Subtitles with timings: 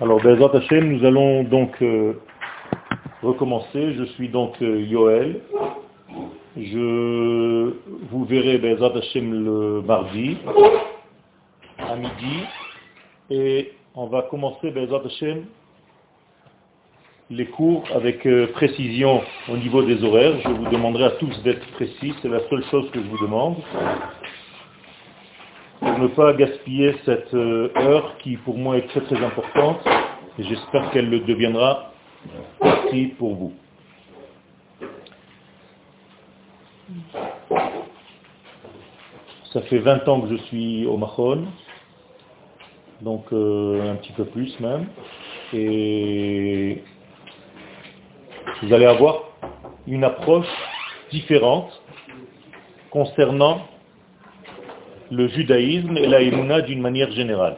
[0.00, 2.12] Alors, Bezat Hashem, nous allons donc euh,
[3.20, 3.94] recommencer.
[3.94, 5.40] Je suis donc euh, Yoel.
[6.56, 7.72] Je
[8.08, 10.36] vous verrai Bezat Hashem le mardi
[11.78, 12.44] à midi.
[13.30, 15.46] Et on va commencer Bezat Hashem
[17.30, 20.40] les cours avec euh, précision au niveau des horaires.
[20.44, 22.14] Je vous demanderai à tous d'être précis.
[22.22, 23.56] C'est la seule chose que je vous demande
[25.80, 29.80] pour ne pas gaspiller cette euh, heure qui pour moi est très très importante.
[30.38, 31.92] Et j'espère qu'elle le deviendra.
[32.60, 33.52] Aussi pour vous.
[39.52, 41.46] Ça fait 20 ans que je suis au Mahon,
[43.00, 44.88] donc euh, un petit peu plus même,
[45.52, 46.82] et
[48.62, 49.24] vous allez avoir
[49.86, 50.46] une approche
[51.10, 51.70] différente
[52.90, 53.66] concernant
[55.10, 57.56] le judaïsme et la émouna d'une manière générale.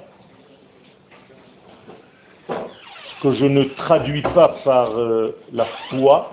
[3.22, 6.30] Que je ne traduis pas par euh, la foi,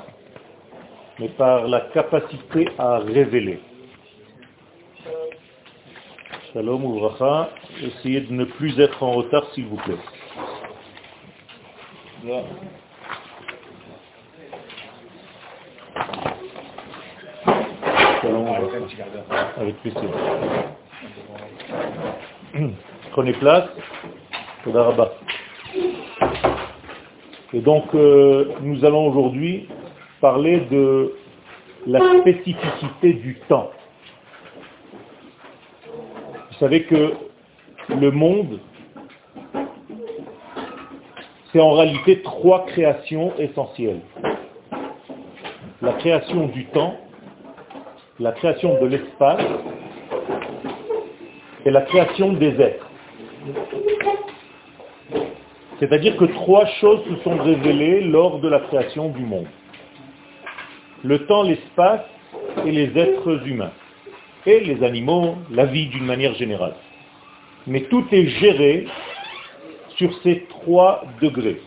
[1.20, 3.60] mais par la capacité à révéler.
[6.54, 7.50] Shalom ouvracha,
[7.84, 9.98] essayez de ne plus être en retard s'il vous plaît.
[18.22, 18.48] Shalom
[19.58, 20.10] Avec plaisir.
[23.12, 23.70] Prenez place.
[27.54, 29.67] Et donc, euh, nous allons aujourd'hui
[30.20, 31.14] parler de
[31.86, 33.72] la spécificité du temps.
[35.86, 37.14] Vous savez que
[37.89, 38.59] le monde,
[41.52, 44.02] c'est en réalité trois créations essentielles.
[45.82, 46.95] La création du temps,
[48.20, 49.45] la création de l'espace
[51.68, 52.90] et la création des êtres.
[55.80, 59.48] C'est-à-dire que trois choses se sont révélées lors de la création du monde.
[61.04, 62.06] Le temps, l'espace
[62.66, 63.73] et les êtres humains.
[64.45, 66.76] Et les animaux, la vie d'une manière générale.
[67.67, 68.88] Mais tout est géré
[69.98, 71.60] sur ces trois degrés.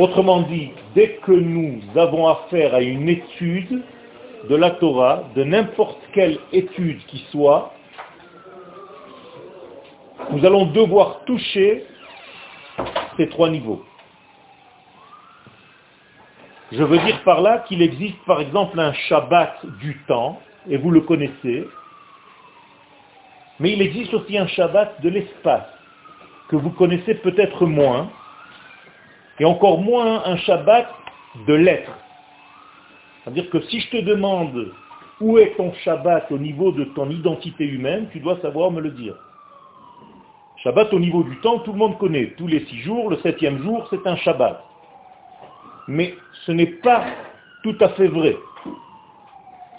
[0.00, 3.84] Autrement dit, dès que nous avons affaire à une étude
[4.48, 7.72] de la Torah, de n'importe quelle étude qui soit,
[10.30, 11.84] nous allons devoir toucher
[13.16, 13.84] ces trois niveaux.
[16.72, 20.90] Je veux dire par là qu'il existe par exemple un Shabbat du temps, et vous
[20.90, 21.66] le connaissez,
[23.58, 25.68] mais il existe aussi un Shabbat de l'espace,
[26.48, 28.10] que vous connaissez peut-être moins,
[29.40, 30.88] et encore moins un Shabbat
[31.46, 31.92] de l'être.
[33.22, 34.72] C'est-à-dire que si je te demande
[35.20, 38.90] où est ton Shabbat au niveau de ton identité humaine, tu dois savoir me le
[38.90, 39.14] dire.
[40.58, 42.34] Shabbat au niveau du temps, tout le monde connaît.
[42.36, 44.64] Tous les six jours, le septième jour, c'est un Shabbat.
[45.88, 46.14] Mais
[46.46, 47.04] ce n'est pas
[47.62, 48.36] tout à fait vrai.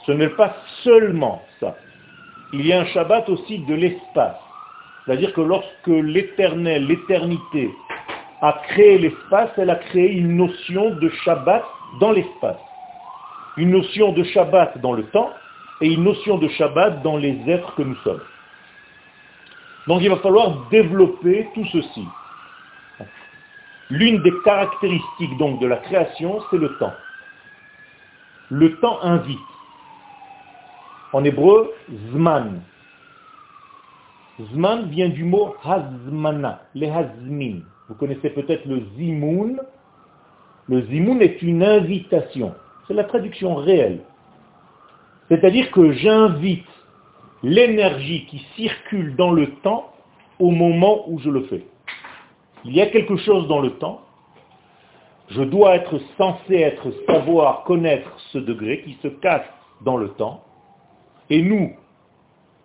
[0.05, 1.75] Ce n'est pas seulement ça.
[2.53, 4.37] Il y a un Shabbat aussi de l'espace.
[5.05, 7.71] C'est-à-dire que lorsque l'éternel, l'éternité,
[8.41, 11.63] a créé l'espace, elle a créé une notion de Shabbat
[11.99, 12.57] dans l'espace.
[13.59, 15.31] Une notion de Shabbat dans le temps
[15.81, 18.21] et une notion de Shabbat dans les êtres que nous sommes.
[19.85, 22.05] Donc il va falloir développer tout ceci.
[23.89, 26.93] L'une des caractéristiques donc de la création, c'est le temps.
[28.49, 29.39] Le temps invite.
[31.11, 31.73] En hébreu,
[32.13, 32.61] zman.
[34.53, 37.59] Zman vient du mot hazmana, les hazmin.
[37.89, 39.59] Vous connaissez peut-être le zimoun.
[40.69, 42.55] Le zimoun est une invitation.
[42.89, 43.99] C'est la traduction réelle.
[45.27, 46.65] C'est-à-dire que j'invite
[47.43, 49.93] l'énergie qui circule dans le temps
[50.39, 51.63] au moment où je le fais.
[52.65, 54.01] Il y a quelque chose dans le temps,
[55.29, 59.45] je dois être censé être, savoir, connaître ce degré qui se cache
[59.81, 60.43] dans le temps,
[61.29, 61.71] et nous,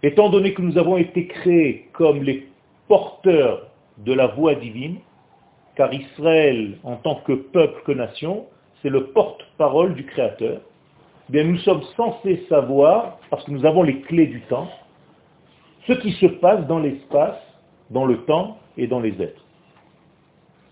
[0.03, 2.49] étant donné que nous avons été créés comme les
[2.89, 3.67] porteurs
[3.99, 5.01] de la voix divine,
[5.77, 8.47] car Israël, en tant que peuple, que nation,
[8.85, 10.61] c'est le porte-parole du Créateur,
[11.31, 14.69] bien nous sommes censés savoir, parce que nous avons les clés du temps,
[15.87, 17.41] ce qui se passe dans l'espace,
[17.89, 19.43] dans le temps et dans les êtres.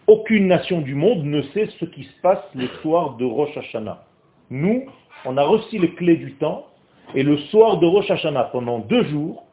[0.07, 4.05] Aucune nation du monde ne sait ce qui se passe le soir de Rosh Hashanah.
[4.51, 4.85] Nous,
[5.25, 6.67] on a reçu les clés du temps,
[7.15, 9.47] et le soir de Rosh Hashanah, pendant deux jours,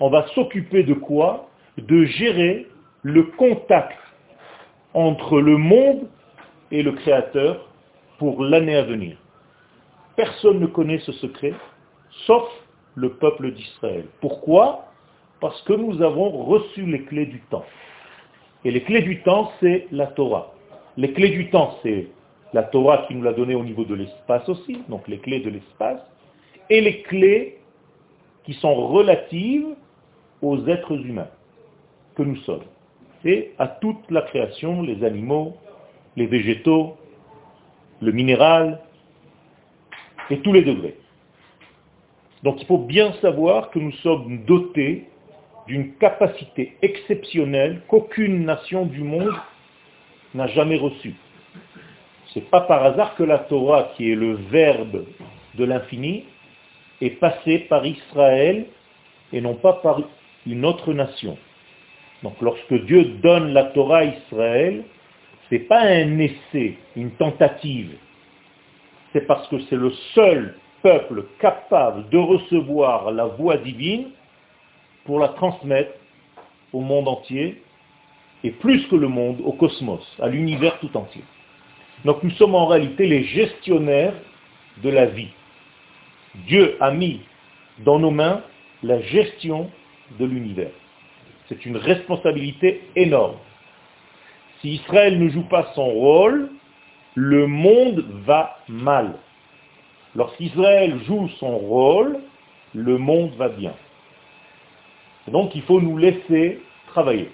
[0.00, 1.50] on va s'occuper de quoi?
[1.76, 2.66] De gérer
[3.02, 3.98] le contact
[4.94, 6.08] entre le monde
[6.70, 7.68] et le Créateur
[8.18, 9.16] pour l'année à venir.
[10.16, 11.54] Personne ne connaît ce secret,
[12.26, 12.44] sauf
[12.94, 14.04] le peuple d'Israël.
[14.20, 14.86] Pourquoi?
[15.40, 17.64] Parce que nous avons reçu les clés du temps.
[18.64, 20.52] Et les clés du temps, c'est la Torah.
[20.96, 22.08] Les clés du temps, c'est
[22.52, 25.50] la Torah qui nous l'a donné au niveau de l'espace aussi, donc les clés de
[25.50, 26.00] l'espace,
[26.70, 27.58] et les clés
[28.44, 29.68] qui sont relatives
[30.42, 31.28] aux êtres humains
[32.16, 32.64] que nous sommes,
[33.24, 35.56] et à toute la création, les animaux,
[36.18, 36.96] les végétaux,
[38.02, 38.80] le minéral,
[40.30, 40.96] et tous les degrés.
[42.42, 45.06] Donc il faut bien savoir que nous sommes dotés
[45.66, 49.34] d'une capacité exceptionnelle qu'aucune nation du monde
[50.34, 51.14] n'a jamais reçue.
[52.26, 55.04] Ce n'est pas par hasard que la Torah, qui est le verbe
[55.54, 56.24] de l'infini,
[57.00, 58.66] est passée par Israël
[59.32, 60.02] et non pas par
[60.46, 61.38] une autre nation.
[62.22, 64.84] Donc lorsque Dieu donne la Torah à Israël,
[65.48, 67.96] ce n'est pas un essai, une tentative.
[69.12, 74.10] C'est parce que c'est le seul peuple capable de recevoir la voix divine
[75.04, 75.92] pour la transmettre
[76.72, 77.62] au monde entier,
[78.44, 81.24] et plus que le monde, au cosmos, à l'univers tout entier.
[82.04, 84.14] Donc nous sommes en réalité les gestionnaires
[84.82, 85.30] de la vie.
[86.46, 87.20] Dieu a mis
[87.80, 88.42] dans nos mains
[88.82, 89.70] la gestion
[90.18, 90.70] de l'univers.
[91.48, 93.36] C'est une responsabilité énorme.
[94.60, 96.50] Si Israël ne joue pas son rôle,
[97.14, 99.14] le monde va mal.
[100.14, 102.18] Lorsqu'Israël joue son rôle,
[102.74, 103.74] le monde va bien.
[105.28, 107.30] donc il faut nous laisser travailler.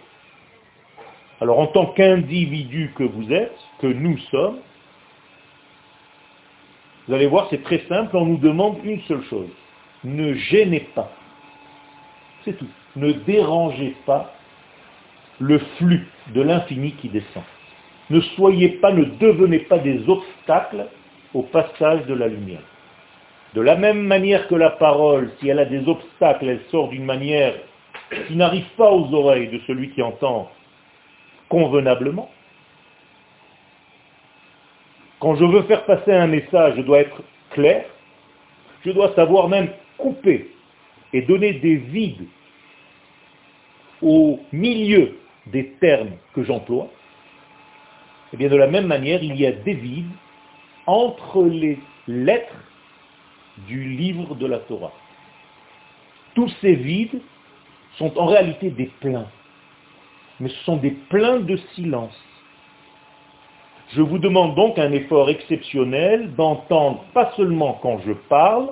[1.41, 4.59] Alors en tant qu'individu que vous êtes, que nous sommes,
[7.06, 9.50] vous allez voir, c'est très simple, on nous demande une seule chose.
[10.05, 11.11] Ne gênez pas.
[12.44, 12.69] C'est tout.
[12.97, 14.32] Ne dérangez pas
[15.38, 17.43] le flux de l'infini qui descend.
[18.11, 20.87] Ne soyez pas, ne devenez pas des obstacles
[21.32, 22.62] au passage de la lumière.
[23.55, 27.05] De la même manière que la parole, si elle a des obstacles, elle sort d'une
[27.05, 27.55] manière
[28.26, 30.50] qui n'arrive pas aux oreilles de celui qui entend
[31.49, 32.31] convenablement.
[35.20, 37.85] Quand je veux faire passer un message, je dois être clair,
[38.85, 40.50] je dois savoir même couper
[41.12, 42.27] et donner des vides
[44.03, 46.88] au milieu des termes que j'emploie.
[48.32, 50.11] Eh bien de la même manière, il y a des vides
[50.87, 52.55] entre les lettres
[53.69, 54.93] du livre de la Torah.
[56.35, 57.20] Tous ces vides
[57.99, 59.29] sont en réalité des pleins,
[60.41, 62.19] mais ce sont des pleins de silence.
[63.91, 68.70] Je vous demande donc un effort exceptionnel d'entendre pas seulement quand je parle,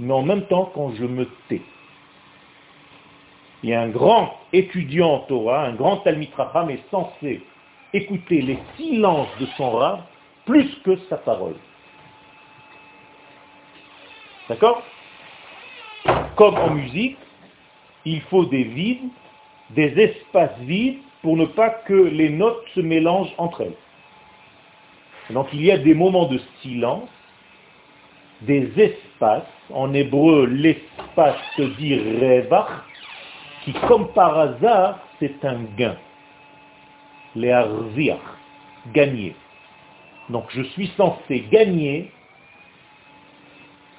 [0.00, 1.62] mais en même temps quand je me tais.
[3.64, 6.28] Et un grand étudiant en Torah, un grand Talmid
[6.68, 7.42] est censé
[7.94, 10.00] écouter les silences de son rab
[10.44, 11.56] plus que sa parole.
[14.50, 14.82] D'accord?
[16.36, 17.16] Comme en musique,
[18.04, 19.08] il faut des vides,
[19.70, 23.76] des espaces vides pour ne pas que les notes se mélangent entre elles.
[25.30, 27.08] Donc il y a des moments de silence,
[28.42, 32.84] des espaces, en hébreu l'espace se dit revach,
[33.64, 35.96] qui comme par hasard c'est un gain.
[37.34, 38.18] Les arziach,
[38.92, 39.34] gagner.
[40.28, 42.10] Donc je suis censé gagner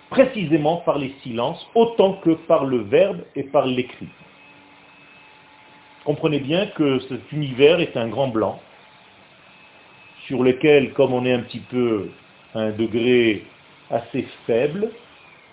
[0.10, 4.08] précisément par les silences, autant que par le verbe et par l'écrit.
[6.06, 8.62] Comprenez bien que cet univers est un grand blanc,
[10.28, 12.10] sur lequel, comme on est un petit peu
[12.54, 13.44] à un degré
[13.90, 14.90] assez faible,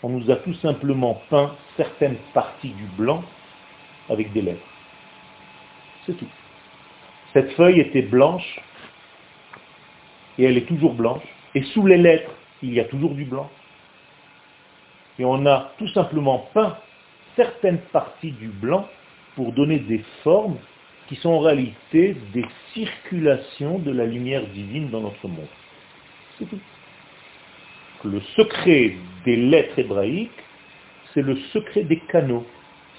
[0.03, 3.25] on nous a tout simplement peint certaines parties du blanc
[4.13, 4.67] avec des lettres.
[6.07, 6.29] C'est tout.
[7.33, 8.61] Cette feuille était blanche,
[10.39, 11.23] et elle est toujours blanche,
[11.55, 12.31] et sous les lettres,
[12.63, 13.51] il y a toujours du blanc
[15.19, 16.77] et on a tout simplement peint
[17.37, 18.89] certaines parties du blanc
[19.37, 20.59] pour donner des formes
[21.09, 25.49] qui sont en réalité des circulations de la lumière divine dans notre monde.
[26.39, 26.59] C'est tout.
[28.05, 30.31] Le secret des lettres hébraïques,
[31.15, 32.47] c'est le secret des canaux.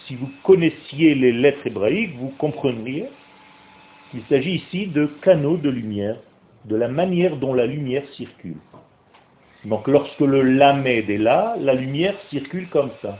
[0.07, 3.05] Si vous connaissiez les lettres hébraïques, vous comprendriez
[4.11, 6.17] qu'il s'agit ici de canaux de lumière,
[6.65, 8.57] de la manière dont la lumière circule.
[9.65, 13.17] Donc lorsque le lamed est là, la lumière circule comme ça.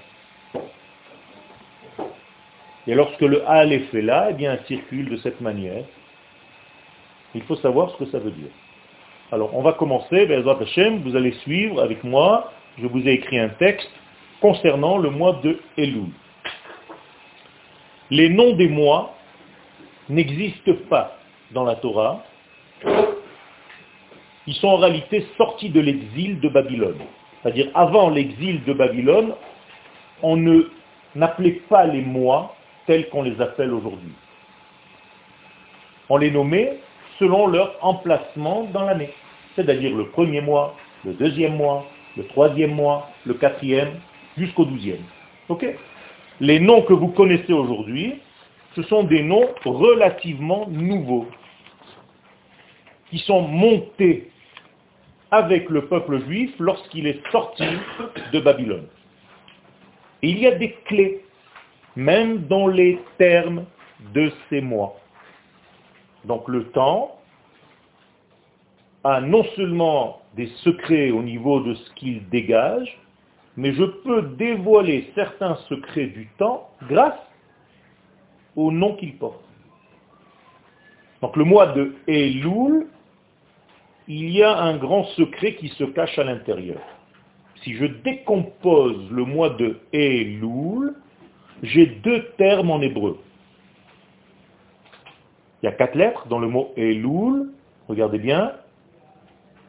[2.86, 5.86] Et lorsque le aleph est là, eh bien, elle circule de cette manière.
[7.34, 8.52] Il faut savoir ce que ça veut dire.
[9.32, 13.90] Alors, on va commencer, vous allez suivre avec moi, je vous ai écrit un texte
[14.42, 16.10] concernant le mois de Elul.
[18.14, 19.16] Les noms des mois
[20.08, 21.18] n'existent pas
[21.50, 22.24] dans la Torah,
[24.46, 27.00] ils sont en réalité sortis de l'exil de Babylone.
[27.42, 29.34] C'est-à-dire avant l'exil de Babylone,
[30.22, 30.70] on ne
[31.16, 32.56] n'appelait pas les mois
[32.86, 34.14] tels qu'on les appelle aujourd'hui.
[36.08, 36.78] On les nommait
[37.18, 39.12] selon leur emplacement dans l'année.
[39.56, 44.00] C'est-à-dire le premier mois, le deuxième mois, le troisième mois, le quatrième,
[44.38, 45.02] jusqu'au douzième.
[45.50, 45.66] Ok?
[46.40, 48.20] Les noms que vous connaissez aujourd'hui,
[48.76, 51.28] ce sont des noms relativement nouveaux,
[53.10, 54.32] qui sont montés
[55.30, 57.64] avec le peuple juif lorsqu'il est sorti
[58.32, 58.88] de Babylone.
[60.22, 61.24] Et il y a des clés,
[61.96, 63.66] même dans les termes
[64.14, 64.96] de ces mois.
[66.26, 67.20] Donc le temps
[69.04, 72.98] a non seulement des secrets au niveau de ce qu'il dégage,
[73.58, 77.20] mais je peux dévoiler certains secrets du temps grâce
[78.56, 79.44] au nom qu'il porte.
[81.22, 82.88] Donc le mois de Elul,
[84.08, 86.82] il y a un grand secret qui se cache à l'intérieur.
[87.64, 90.96] Si je décompose le mois de Elul,
[91.62, 93.20] j'ai deux termes en hébreu.
[95.62, 97.52] Il y a quatre lettres dans le mot Elul.
[97.88, 98.52] Regardez bien.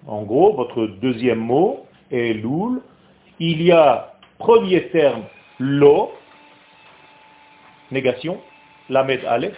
[0.09, 2.81] En gros, votre deuxième mot, Elul.
[3.41, 5.25] Il y a premier terme,
[5.59, 6.13] lo,
[7.91, 8.41] négation,
[8.89, 9.57] lamed aleph.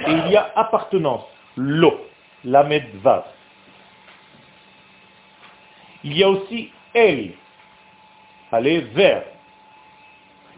[0.00, 1.24] Et il y a appartenance,
[1.56, 2.00] lo,
[2.44, 3.24] lamed vav.
[6.02, 7.32] Il y a aussi el,
[8.50, 9.24] aller vers.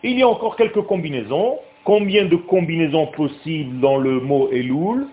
[0.03, 1.59] Il y a encore quelques combinaisons.
[1.85, 5.09] Combien de combinaisons possibles dans le mot Elul?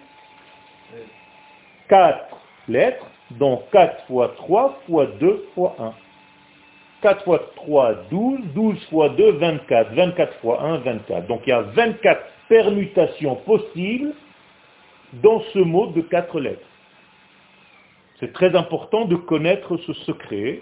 [1.88, 5.94] Quatre lettres, donc 4 fois 3 fois 2 fois 1.
[7.02, 11.28] 4 fois 3, 12, 12 fois 2, 24, 24 fois 1, 24.
[11.28, 14.14] Donc il y a 24 permutations possibles
[15.14, 16.66] dans ce mot de quatre lettres.
[18.20, 20.62] C'est très important de connaître ce secret,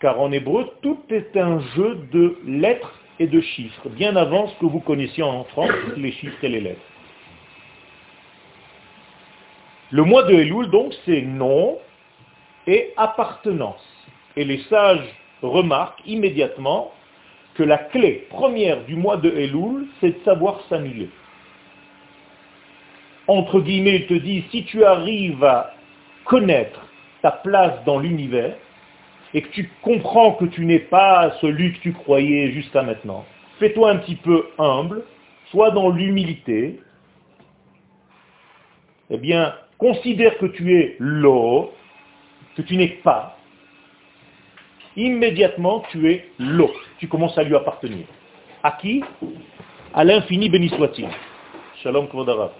[0.00, 4.58] car en hébreu, tout est un jeu de lettres et de chiffres, bien avant ce
[4.58, 6.80] que vous connaissiez en France, les chiffres et les lettres.
[9.92, 11.78] Le mois de Elul, donc, c'est nom
[12.66, 13.86] et appartenance.
[14.36, 15.06] Et les sages
[15.42, 16.92] remarquent immédiatement
[17.54, 21.10] que la clé première du mois de Elul, c'est de savoir s'annuler.
[23.28, 25.74] Entre guillemets, il te dit, si tu arrives à
[26.24, 26.86] connaître
[27.20, 28.56] ta place dans l'univers,
[29.34, 33.24] et que tu comprends que tu n'es pas celui que tu croyais jusqu'à maintenant,
[33.58, 35.04] fais-toi un petit peu humble,
[35.50, 36.80] sois dans l'humilité,
[39.10, 41.72] eh bien, considère que tu es l'eau,
[42.56, 43.38] que tu n'es pas,
[44.96, 48.06] immédiatement tu es l'eau, tu commences à lui appartenir.
[48.62, 49.02] À qui?
[49.94, 51.08] À l'infini béni soit-il.
[51.82, 52.52] Shalom Kvodarav.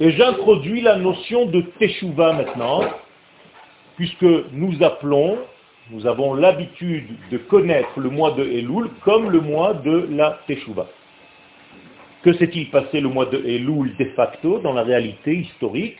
[0.00, 2.82] Et j'introduis la notion de Teshuvah maintenant,
[3.96, 5.38] puisque nous appelons,
[5.90, 10.86] nous avons l'habitude de connaître le mois de Elul comme le mois de la Teshuvah.
[12.22, 15.98] Que s'est-il passé le mois de Elul de facto dans la réalité historique?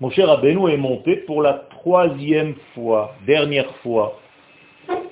[0.00, 4.20] Mon cher Rabbeinu est monté pour la troisième fois, dernière fois,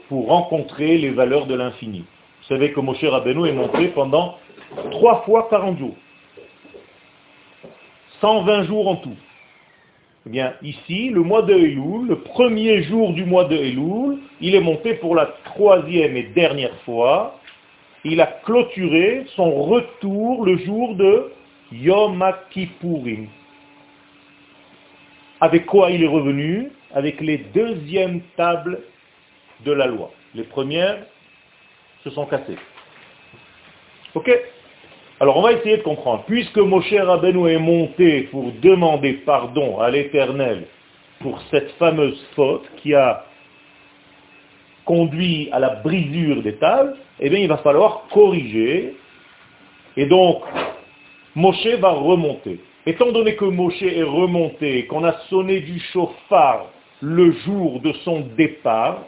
[0.08, 2.00] pour rencontrer les valeurs de l'infini.
[2.00, 4.36] Vous savez que Moshe Rabbeinu est monté pendant
[4.90, 5.96] Trois fois 40 jours.
[8.20, 9.16] 120 jours en tout.
[10.26, 14.56] Eh bien, ici, le mois de Elul, le premier jour du mois de Elul, il
[14.56, 17.38] est monté pour la troisième et dernière fois.
[18.02, 21.32] Il a clôturé son retour le jour de
[21.70, 23.28] Yom Kippourim.
[25.40, 26.72] Avec quoi il est revenu?
[26.92, 28.80] Avec les deuxièmes tables
[29.64, 30.10] de la loi.
[30.34, 30.98] Les premières
[32.02, 32.58] se sont cassées.
[34.14, 34.28] Ok?
[35.18, 36.24] Alors on va essayer de comprendre.
[36.26, 40.64] Puisque Moshe Rabbeinu est monté pour demander pardon à l'Éternel
[41.20, 43.24] pour cette fameuse faute qui a
[44.84, 48.94] conduit à la brisure des tables, eh bien il va falloir corriger.
[49.96, 50.42] Et donc,
[51.34, 52.60] Moshe va remonter.
[52.84, 56.66] Étant donné que Moshe est remonté, qu'on a sonné du chauffard
[57.00, 58.98] le jour de son départ,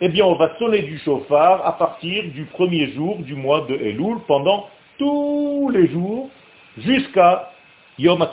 [0.00, 3.74] eh bien on va sonner du chauffard à partir du premier jour du mois de
[3.74, 4.66] Elul pendant
[4.98, 6.30] tous les jours
[6.78, 7.52] jusqu'à
[7.98, 8.26] Yom.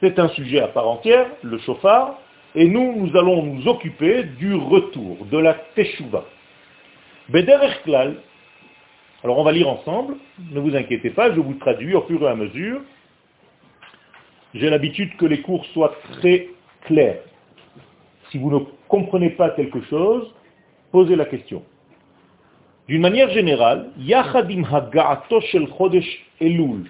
[0.00, 2.18] C'est un sujet à part entière, le chauffard,
[2.54, 6.24] et nous, nous allons nous occuper du retour, de la Teshuvah.
[7.28, 8.16] Bederech Klal,
[9.22, 10.16] alors on va lire ensemble,
[10.50, 12.80] ne vous inquiétez pas, je vous traduis au fur et à mesure.
[14.54, 16.48] J'ai l'habitude que les cours soient très
[16.86, 17.20] clairs.
[18.30, 20.34] Si vous ne comprenez pas quelque chose,
[20.90, 21.62] posez la question.
[22.89, 26.89] D'une manière générale, Yachadim Haga'ato shel Chodesh Elul,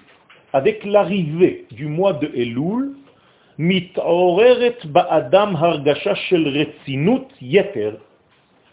[0.51, 2.95] avec l'arrivée du mois de Elul,
[3.59, 7.95] מתעוררת באדם הרגשה של רצינות יתר,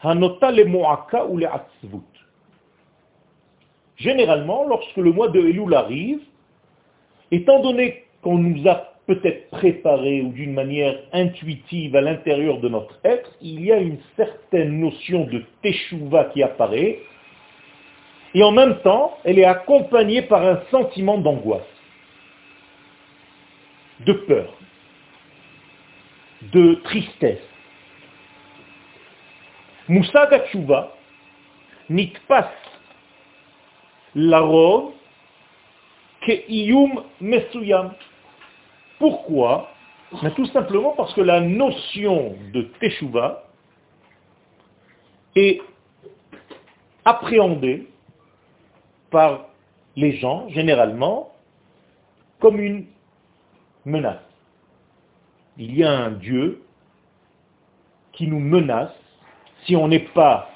[0.02, 2.12] הנוטה למועקה ולעצבות.
[3.96, 6.22] Généralement, lorsque le mois de Elul arrive,
[7.30, 12.98] étant donné qu'on nous a peut-être préparé ou d'une manière intuitive à l'intérieur de notre
[13.04, 16.98] être, il y a une certaine notion de teshuva qui apparaît,
[18.33, 21.61] et en même temps, elle est accompagnée par un sentiment d'angoisse,
[24.01, 24.53] de peur,
[26.41, 27.41] de tristesse.
[29.87, 30.93] Moussa Gatshuva
[31.89, 32.51] nitpas
[34.15, 34.91] larov
[36.21, 37.93] ke iyum mesuyam.
[38.99, 39.71] Pourquoi?
[40.21, 43.43] Mais Tout simplement parce que la notion de Teshuvah
[45.35, 45.61] est
[47.05, 47.87] appréhendée
[49.09, 49.47] par
[49.95, 51.31] les gens, généralement,
[52.39, 52.85] comme une
[53.85, 54.21] menace.
[55.57, 56.61] Il y a un Dieu
[58.13, 58.93] qui nous menace
[59.65, 60.49] si on n'est pas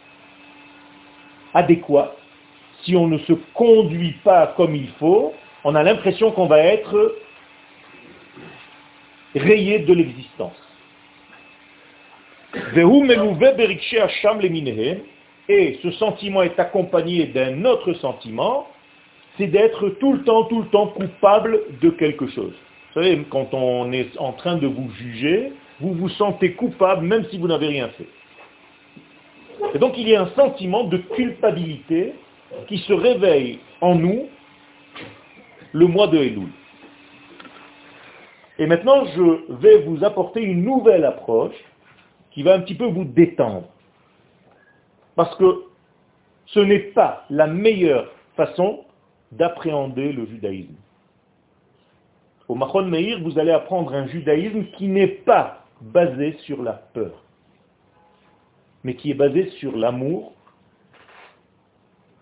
[1.53, 2.15] adéquat,
[2.83, 7.15] si on ne se conduit pas comme il faut, on a l'impression qu'on va être
[9.35, 10.57] rayé de l'existence.
[15.49, 18.67] Et ce sentiment est accompagné d'un autre sentiment,
[19.37, 22.53] c'est d'être tout le temps, tout le temps coupable de quelque chose.
[22.93, 27.25] Vous savez, quand on est en train de vous juger, vous vous sentez coupable même
[27.29, 28.07] si vous n'avez rien fait.
[29.73, 32.13] Et donc il y a un sentiment de culpabilité
[32.67, 34.27] qui se réveille en nous
[35.71, 36.49] le mois de Elul.
[38.59, 41.55] Et maintenant, je vais vous apporter une nouvelle approche
[42.31, 43.67] qui va un petit peu vous détendre.
[45.15, 45.63] Parce que
[46.47, 48.85] ce n'est pas la meilleure façon
[49.31, 50.75] d'appréhender le judaïsme.
[52.47, 57.23] Au Machon Meir, vous allez apprendre un judaïsme qui n'est pas basé sur la peur,
[58.83, 60.33] mais qui est basé sur l'amour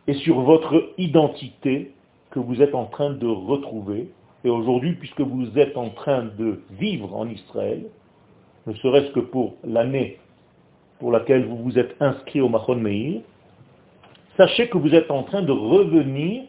[0.08, 1.94] et sur votre identité
[2.30, 4.10] que vous êtes en train de retrouver
[4.44, 7.86] et aujourd'hui, puisque vous êtes en train de vivre en Israël,
[8.68, 10.20] ne serait-ce que pour l'année
[11.00, 13.22] pour laquelle vous vous êtes inscrit au Machon Meir,
[14.38, 16.44] sachez que vous êtes en train de revenir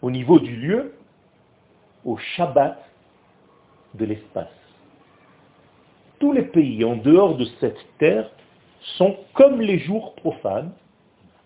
[0.00, 0.94] au niveau du lieu,
[2.04, 2.78] au Shabbat
[3.94, 4.48] de l'espace.
[6.18, 8.28] Tous les pays en dehors de cette terre
[8.96, 10.72] sont comme les jours profanes.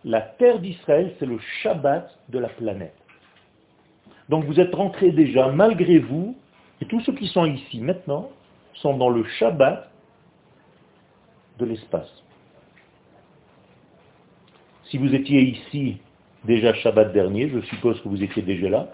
[0.05, 2.97] La terre d'Israël, c'est le Shabbat de la planète.
[4.29, 6.37] Donc vous êtes rentrés déjà, malgré vous,
[6.81, 8.31] et tous ceux qui sont ici maintenant,
[8.75, 9.91] sont dans le Shabbat
[11.59, 12.11] de l'espace.
[14.85, 15.99] Si vous étiez ici
[16.45, 18.89] déjà Shabbat dernier, je suppose que vous étiez déjà là,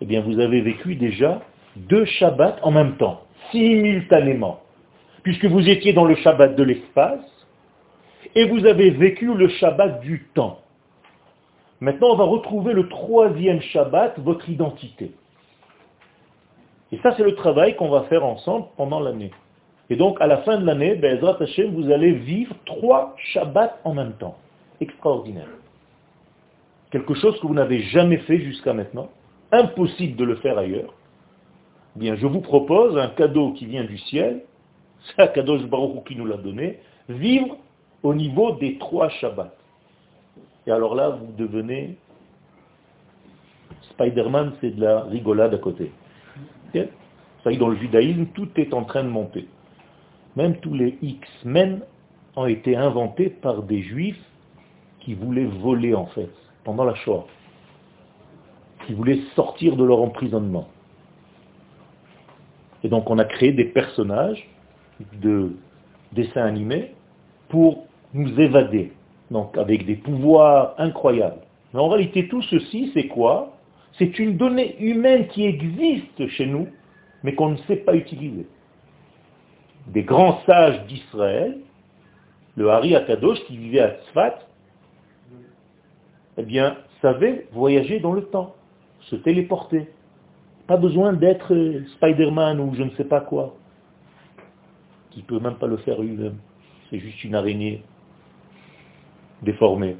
[0.00, 1.42] eh bien vous avez vécu déjà
[1.76, 4.60] deux Shabbats en même temps, simultanément,
[5.22, 7.46] puisque vous étiez dans le Shabbat de l'espace
[8.34, 10.60] et vous avez vécu le Shabbat du temps.
[11.80, 15.12] Maintenant, on va retrouver le troisième Shabbat, votre identité.
[16.92, 19.30] Et ça, c'est le travail qu'on va faire ensemble pendant l'année.
[19.88, 23.94] Et donc, à la fin de l'année, Bezrat Hashem, vous allez vivre trois Shabbats en
[23.94, 24.36] même temps.
[24.80, 25.48] Extraordinaire.
[26.90, 29.08] Quelque chose que vous n'avez jamais fait jusqu'à maintenant.
[29.52, 30.92] Impossible de le faire ailleurs.
[31.94, 34.42] Bien, je vous propose un cadeau qui vient du ciel.
[35.06, 36.80] C'est un cadeau Baruch qui nous l'a donné.
[37.08, 37.56] Vivre
[38.02, 39.54] au niveau des trois Shabbats.
[40.66, 41.96] Et alors là, vous devenez...
[43.90, 45.92] Spider-Man, c'est de la rigolade à côté.
[47.44, 49.46] Ça y dans le judaïsme, tout est en train de monter.
[50.36, 51.80] Même tous les X-Men
[52.36, 54.22] ont été inventés par des juifs
[55.00, 56.30] qui voulaient voler en fait,
[56.64, 57.26] pendant la Shoah.
[58.86, 60.68] Qui voulaient sortir de leur emprisonnement.
[62.84, 64.48] Et donc on a créé des personnages
[65.20, 65.56] de
[66.12, 66.92] dessins animés
[67.48, 68.92] pour nous évader
[69.30, 71.40] donc avec des pouvoirs incroyables.
[71.72, 73.56] Mais en réalité, tout ceci, c'est quoi?
[73.98, 76.68] C'est une donnée humaine qui existe chez nous,
[77.22, 78.46] mais qu'on ne sait pas utiliser.
[79.88, 81.58] Des grands sages d'Israël,
[82.56, 84.38] le Hari Akadosh qui vivait à Tzfat,
[86.38, 88.54] eh bien, savait voyager dans le temps,
[89.02, 89.88] se téléporter.
[90.66, 91.54] Pas besoin d'être
[91.96, 93.54] Spider-Man ou je ne sais pas quoi,
[95.10, 96.36] qui peut même pas le faire lui-même.
[96.90, 97.82] C'est juste une araignée
[99.42, 99.96] déformé.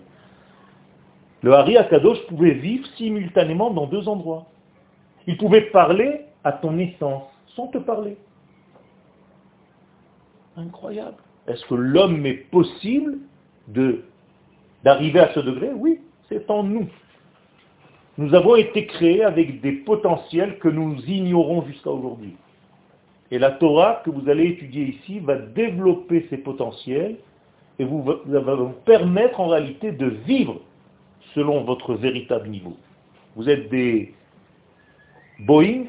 [1.42, 4.46] Le Hari Akadosh pouvait vivre simultanément dans deux endroits.
[5.26, 8.16] Il pouvait parler à ton essence sans te parler.
[10.56, 11.16] Incroyable.
[11.46, 13.18] Est-ce que l'homme est possible
[14.84, 15.70] d'arriver à ce degré?
[15.74, 16.88] Oui, c'est en nous.
[18.18, 22.34] Nous avons été créés avec des potentiels que nous ignorons jusqu'à aujourd'hui.
[23.30, 27.16] Et la Torah que vous allez étudier ici va développer ces potentiels
[27.78, 30.60] et vous, va vous permettre en réalité de vivre
[31.34, 32.76] selon votre véritable niveau.
[33.34, 34.14] Vous êtes des
[35.40, 35.84] Boeing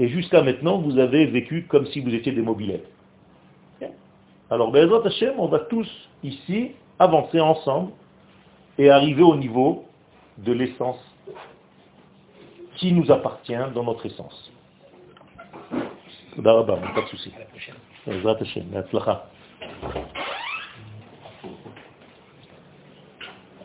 [0.00, 2.88] et jusqu'à maintenant vous avez vécu comme si vous étiez des mobilettes.
[4.50, 5.88] Alors, Bezrat Hashem, on va tous
[6.22, 7.92] ici avancer ensemble
[8.78, 9.84] et arriver au niveau
[10.38, 11.00] de l'essence
[12.76, 14.52] qui nous appartient dans notre essence.
[16.94, 17.32] pas de souci.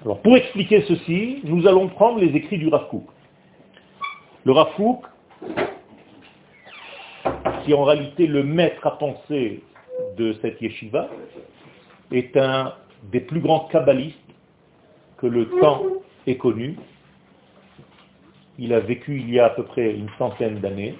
[0.05, 2.87] Alors, pour expliquer ceci, nous allons prendre les écrits du Rav
[4.45, 4.69] Le Rav
[7.63, 9.61] qui est en réalité le maître à penser
[10.19, 11.09] de cette yeshiva,
[12.11, 12.73] est un
[13.11, 14.17] des plus grands kabbalistes
[15.17, 15.83] que le temps
[16.27, 16.77] ait connu.
[18.57, 20.95] Il a vécu il y a à peu près une centaine d'années.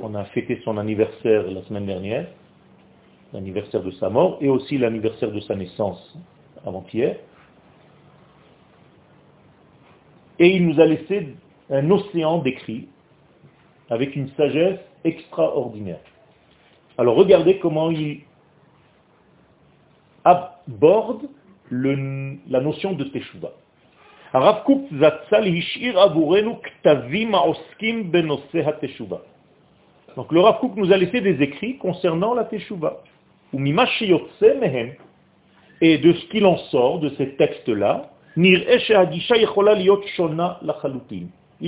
[0.00, 2.28] On a fêté son anniversaire la semaine dernière,
[3.32, 6.16] l'anniversaire de sa mort, et aussi l'anniversaire de sa naissance
[6.64, 7.16] avant-hier.
[10.38, 11.34] Et il nous a laissé
[11.70, 12.88] un océan d'écrits
[13.90, 16.00] avec une sagesse extraordinaire.
[17.02, 18.20] Alors regardez comment il
[20.22, 21.22] aborde
[21.72, 23.50] la notion de Teshuvah.
[30.16, 33.02] Donc le Rav Kook nous a laissé des écrits concernant la Teshuvah.
[33.52, 33.58] Et
[35.98, 38.54] de ce qu'il en sort de ces textes-là, il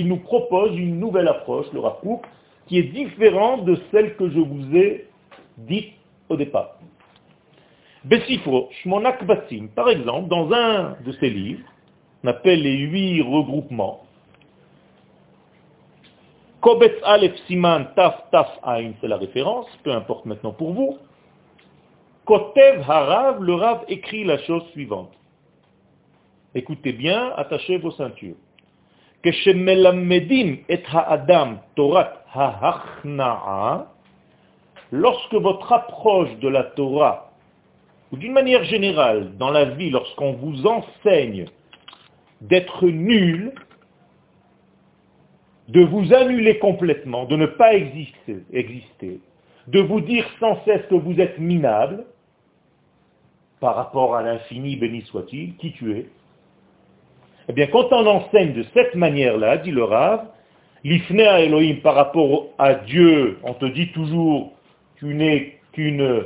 [0.07, 2.21] nous propose une nouvelle approche, le Rav Kook,
[2.67, 5.09] qui est différente de celle que je vous ai
[5.57, 5.93] dite
[6.29, 6.77] au départ.
[8.03, 9.25] Besifro, Shmonak
[9.75, 11.63] par exemple, dans un de ses livres,
[12.23, 14.05] on appelle les huit regroupements,
[16.65, 20.97] Kobetz Aleph Siman Taf Taf Ain, c'est la référence, peu importe maintenant pour vous.
[22.25, 25.11] Kotev Harav, le Rav écrit la chose suivante.
[26.55, 28.35] Écoutez bien, attachez vos ceintures.
[29.23, 33.87] et ha'adam Torat ha'achna'a,
[34.91, 37.31] lorsque votre approche de la Torah,
[38.11, 41.45] ou d'une manière générale, dans la vie, lorsqu'on vous enseigne
[42.41, 43.53] d'être nul,
[45.67, 49.19] de vous annuler complètement, de ne pas exister,
[49.67, 52.05] de vous dire sans cesse que vous êtes minable,
[53.59, 56.05] par rapport à l'infini, béni soit-il, qui tu es,
[57.47, 60.27] eh bien, quand on enseigne de cette manière-là, dit le Rav,
[60.83, 64.53] l'ifnea Elohim par rapport à Dieu, on te dit toujours,
[64.97, 66.23] tu n'es qu'une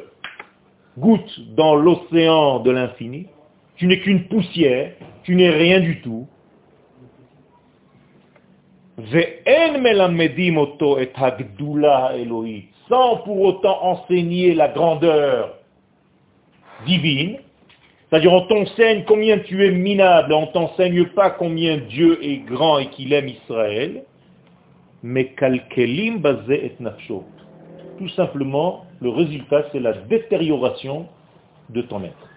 [0.98, 3.28] goutte dans l'océan de l'infini,
[3.76, 6.28] tu n'es qu'une poussière, tu n'es rien du tout.
[12.90, 15.56] Sans pour autant enseigner la grandeur
[16.86, 17.38] divine,
[18.10, 22.88] c'est-à-dire on t'enseigne combien tu es minable, on t'enseigne pas combien Dieu est grand et
[22.88, 24.04] qu'il aime Israël,
[25.04, 27.39] mais kalkelim basé et.
[28.00, 31.08] Tout simplement, le résultat, c'est la détérioration
[31.70, 32.30] de ton être.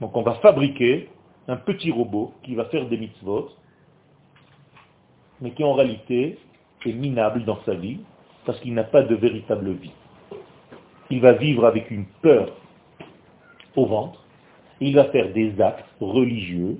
[0.00, 1.08] Donc on va fabriquer
[1.48, 3.50] un petit robot qui va faire des mitzvot,
[5.40, 6.38] mais qui en réalité
[6.86, 7.98] est minable dans sa vie,
[8.46, 9.90] parce qu'il n'a pas de véritable vie.
[11.10, 12.52] Il va vivre avec une peur
[13.74, 14.24] au ventre,
[14.78, 16.78] il va faire des actes religieux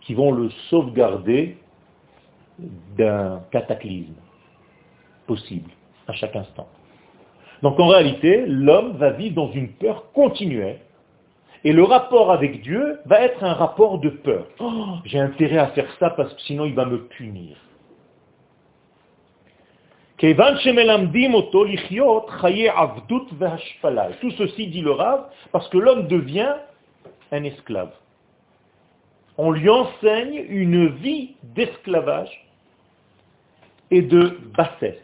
[0.00, 1.56] qui vont le sauvegarder
[2.96, 4.14] d'un cataclysme
[5.28, 5.70] possible
[6.08, 6.68] à chaque instant.
[7.62, 10.80] Donc en réalité, l'homme va vivre dans une peur continuelle.
[11.64, 14.46] Et le rapport avec Dieu va être un rapport de peur.
[14.58, 17.56] Oh, j'ai intérêt à faire ça parce que sinon il va me punir.
[24.20, 26.54] Tout ceci dit le Rav parce que l'homme devient
[27.30, 27.92] un esclave.
[29.38, 32.46] On lui enseigne une vie d'esclavage
[33.90, 35.00] et de bassesse.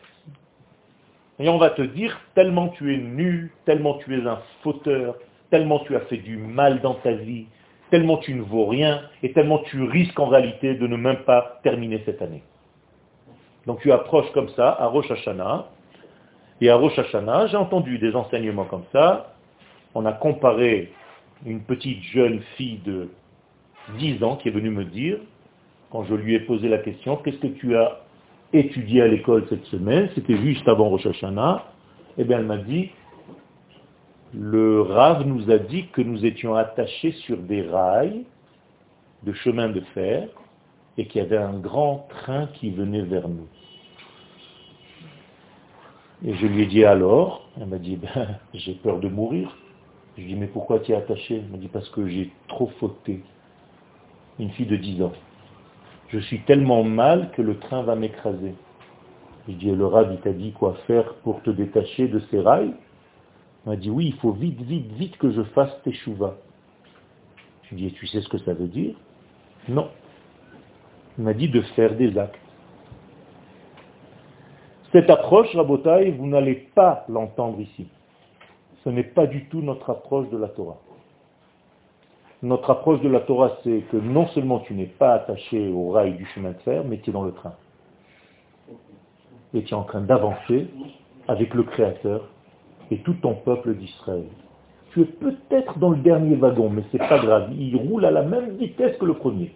[1.38, 5.16] Et on va te dire, tellement tu es nu, tellement tu es un fauteur,
[5.50, 7.46] tellement tu as fait du mal dans ta vie,
[7.90, 11.60] tellement tu ne vaux rien, et tellement tu risques en réalité de ne même pas
[11.62, 12.42] terminer cette année.
[13.66, 15.66] Donc tu approches comme ça à Rosh Hashanah.
[16.60, 19.34] Et à Rosh Hashanah, j'ai entendu des enseignements comme ça.
[19.94, 20.92] On a comparé
[21.46, 23.10] une petite jeune fille de
[23.98, 25.18] 10 ans qui est venue me dire,
[25.90, 28.00] quand je lui ai posé la question, qu'est-ce que tu as
[28.52, 31.64] étudié à l'école cette semaine C'était juste avant Rosh Hashanah.
[32.16, 32.90] Eh bien, elle m'a dit,
[34.34, 38.24] le Rav nous a dit que nous étions attachés sur des rails
[39.22, 40.28] de chemin de fer
[40.96, 43.46] et qu'il y avait un grand train qui venait vers nous.
[46.24, 49.56] Et je lui ai dit alors, elle m'a dit, ben, j'ai peur de mourir.
[50.16, 51.36] Je lui ai dit, mais pourquoi tu es attaché?
[51.36, 53.22] Elle m'a dit, parce que j'ai trop fauté.
[54.40, 55.12] Une fille de 10 ans.
[56.08, 58.54] Je suis tellement mal que le train va m'écraser.
[59.46, 62.74] Je dit, le Rav, il t'a dit quoi faire pour te détacher de ces rails?
[63.66, 66.36] M'a dit, oui, il faut vite, vite, vite que je fasse tes chouvas.
[67.64, 68.94] Je dit, tu sais ce que ça veut dire?
[69.68, 69.90] Non.
[71.18, 72.38] Il m'a dit de faire des actes.
[74.92, 77.88] Cette approche, Rabotai, vous n'allez pas l'entendre ici.
[78.84, 80.78] Ce n'est pas du tout notre approche de la Torah.
[82.42, 86.14] Notre approche de la Torah, c'est que non seulement tu n'es pas attaché au rail
[86.14, 87.54] du chemin de fer, mais tu es dans le train.
[89.54, 90.68] Et tu es en train d'avancer
[91.26, 92.28] avec le Créateur
[92.92, 94.28] et tout ton peuple d'Israël.
[94.92, 97.50] Tu es peut-être dans le dernier wagon, mais c'est pas grave.
[97.54, 99.52] Il roule à la même vitesse que le premier.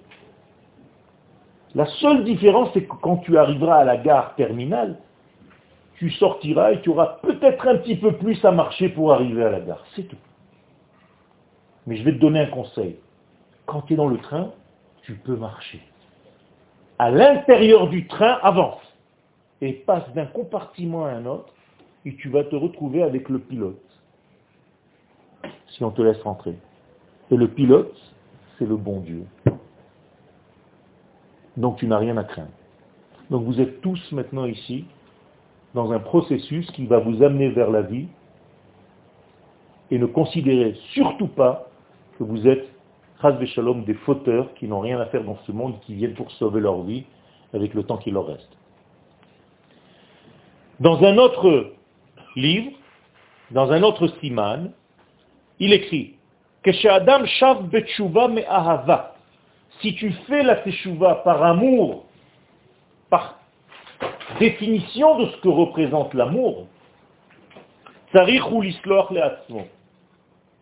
[1.74, 4.98] La seule différence, c'est que quand tu arriveras à la gare terminale,
[5.96, 9.50] tu sortiras et tu auras peut-être un petit peu plus à marcher pour arriver à
[9.50, 9.84] la gare.
[9.94, 10.16] C'est tout.
[11.86, 12.96] Mais je vais te donner un conseil.
[13.66, 14.50] Quand tu es dans le train,
[15.02, 15.80] tu peux marcher.
[16.98, 18.80] À l'intérieur du train, avance.
[19.60, 21.52] Et passe d'un compartiment à un autre
[22.04, 23.80] et tu vas te retrouver avec le pilote,
[25.68, 26.56] si on te laisse rentrer.
[27.30, 27.96] Et le pilote,
[28.58, 29.24] c'est le bon Dieu.
[31.56, 32.50] Donc tu n'as rien à craindre.
[33.30, 34.84] Donc vous êtes tous maintenant ici
[35.74, 38.08] dans un processus qui va vous amener vers la vie
[39.90, 41.70] et ne considérez surtout pas
[42.18, 42.68] que vous êtes
[43.46, 46.60] Shalom des fauteurs qui n'ont rien à faire dans ce monde, qui viennent pour sauver
[46.60, 47.04] leur vie
[47.54, 48.50] avec le temps qui leur reste.
[50.80, 51.72] Dans un autre
[52.34, 52.72] livre,
[53.52, 54.72] dans un autre siman,
[55.60, 56.16] il écrit
[56.64, 59.14] Adam shav me ahava.
[59.80, 62.06] Si tu fais la teshuva par amour,
[63.10, 63.38] par
[64.40, 66.66] définition de ce que représente l'amour,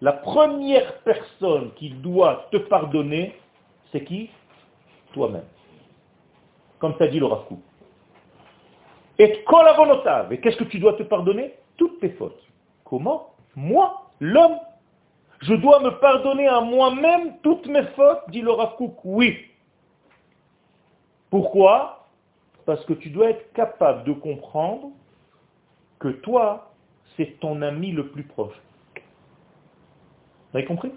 [0.00, 3.34] la première personne qui doit te pardonner,
[3.92, 4.30] c'est qui?
[5.12, 5.44] Toi-même.
[6.78, 7.44] Comme t'a dit le Rav
[9.18, 11.54] Et Et qu'est-ce que tu dois te pardonner?
[11.76, 12.42] Toutes tes fautes.
[12.84, 13.34] Comment?
[13.54, 14.58] Moi, l'homme.
[15.42, 19.36] Je dois me pardonner à moi-même toutes mes fautes, dit le Rav Oui.
[21.28, 22.06] Pourquoi?
[22.64, 24.90] Parce que tu dois être capable de comprendre
[25.98, 26.72] que toi,
[27.16, 28.56] c'est ton ami le plus proche.
[30.52, 30.90] Vous avez compris?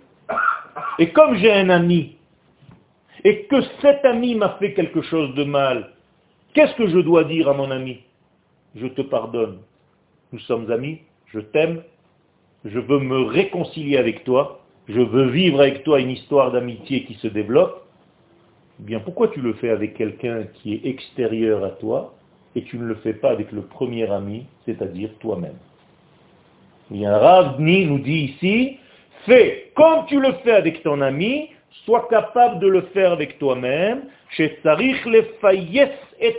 [0.99, 2.15] Et comme j'ai un ami,
[3.23, 5.91] et que cet ami m'a fait quelque chose de mal,
[6.53, 7.99] qu'est-ce que je dois dire à mon ami?
[8.75, 9.59] Je te pardonne.
[10.31, 11.83] Nous sommes amis, je t'aime,
[12.65, 17.13] je veux me réconcilier avec toi, je veux vivre avec toi une histoire d'amitié qui
[17.15, 17.85] se développe,
[18.79, 22.15] eh bien pourquoi tu le fais avec quelqu'un qui est extérieur à toi
[22.55, 25.57] et tu ne le fais pas avec le premier ami, c'est-à-dire toi-même?
[26.91, 28.77] Il y a un Ravni nous dit ici,
[29.25, 31.49] fais comme tu le fais avec ton ami,
[31.85, 35.25] sois capable de le faire avec toi-même, chez Sarich le
[36.19, 36.37] et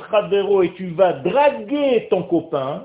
[0.62, 2.84] et tu vas draguer ton copain,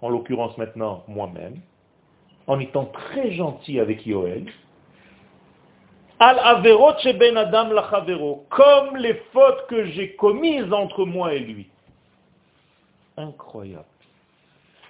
[0.00, 1.56] en l'occurrence maintenant moi-même,
[2.46, 4.46] en étant très gentil avec Yoel,
[6.18, 11.68] al averot ben adam lachavero, comme les fautes que j'ai commises entre moi et lui.
[13.16, 13.84] Incroyable.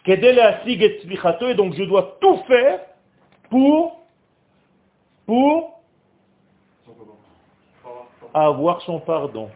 [0.07, 2.81] Et donc je dois tout faire
[3.51, 4.01] pour,
[5.27, 5.81] pour
[8.33, 9.51] avoir son pardon.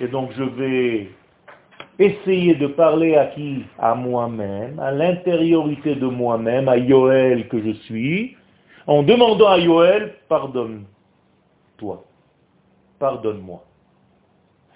[0.00, 1.10] Et donc je vais
[1.98, 3.64] essayer de parler à qui?
[3.78, 8.36] À moi-même, à l'intériorité de moi-même, à Yoel que je suis,
[8.86, 12.04] en demandant à Yoel, pardonne-toi,
[12.98, 13.64] pardonne-moi.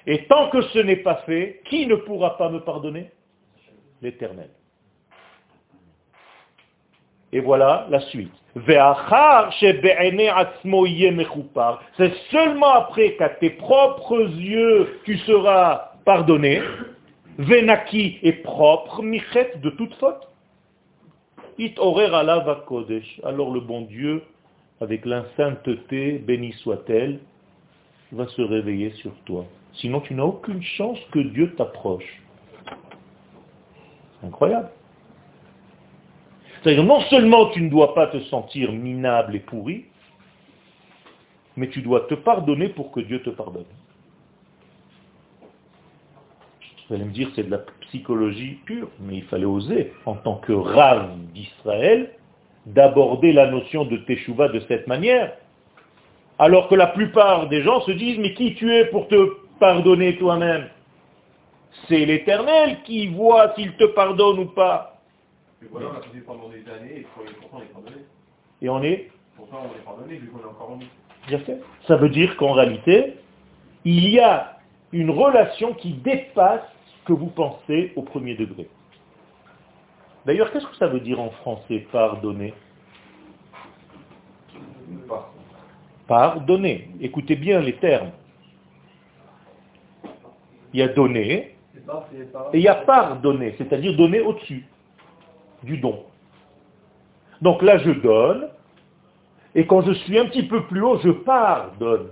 [0.06, 3.10] Et tant que ce n'est pas fait, qui ne pourra pas me pardonner?
[4.00, 4.50] L'Éternel.
[7.32, 8.32] Et voilà la suite.
[11.96, 16.60] C'est seulement après qu'à tes propres yeux tu seras pardonné
[17.38, 20.28] Venaki est propre, michet de toute faute.
[21.58, 21.78] It
[22.66, 23.20] kodesh.
[23.24, 24.22] Alors le bon Dieu,
[24.80, 27.20] avec la sainteté, béni soit-elle,
[28.12, 29.46] va se réveiller sur toi.
[29.74, 32.22] Sinon tu n'as aucune chance que Dieu t'approche.
[34.22, 34.68] Incroyable.
[36.62, 39.86] C'est-à-dire non seulement tu ne dois pas te sentir minable et pourri,
[41.56, 43.64] mais tu dois te pardonner pour que Dieu te pardonne.
[46.88, 50.36] Vous allez me dire, c'est de la psychologie pure, mais il fallait oser, en tant
[50.36, 52.10] que rave d'Israël,
[52.66, 55.32] d'aborder la notion de Teshuvah de cette manière,
[56.38, 59.16] alors que la plupart des gens se disent, mais qui tu es pour te
[59.58, 60.68] pardonner toi-même?
[61.88, 64.91] C'est l'Éternel qui voit s'il te pardonne ou pas.
[65.62, 67.06] Et voilà, on a fait pendant des années, et
[67.40, 67.96] pourtant on est pardonné.
[68.60, 70.86] Et on est Pourtant on est pardonné, vu qu'on est encore en nous.
[71.28, 71.60] Bien fait.
[71.86, 73.14] Ça veut dire qu'en réalité,
[73.84, 74.58] il y a
[74.92, 78.68] une relation qui dépasse ce que vous pensez au premier degré.
[80.26, 82.54] D'ailleurs, qu'est-ce que ça veut dire en français pardonner?
[86.06, 86.90] Pardonner.
[87.00, 88.10] Écoutez bien les termes.
[90.72, 91.56] Il y a donner
[92.52, 94.64] et il y a pardonner, c'est-à-dire donner au-dessus
[95.62, 96.04] du don.
[97.40, 98.48] Donc là, je donne,
[99.54, 102.08] et quand je suis un petit peu plus haut, je pardonne.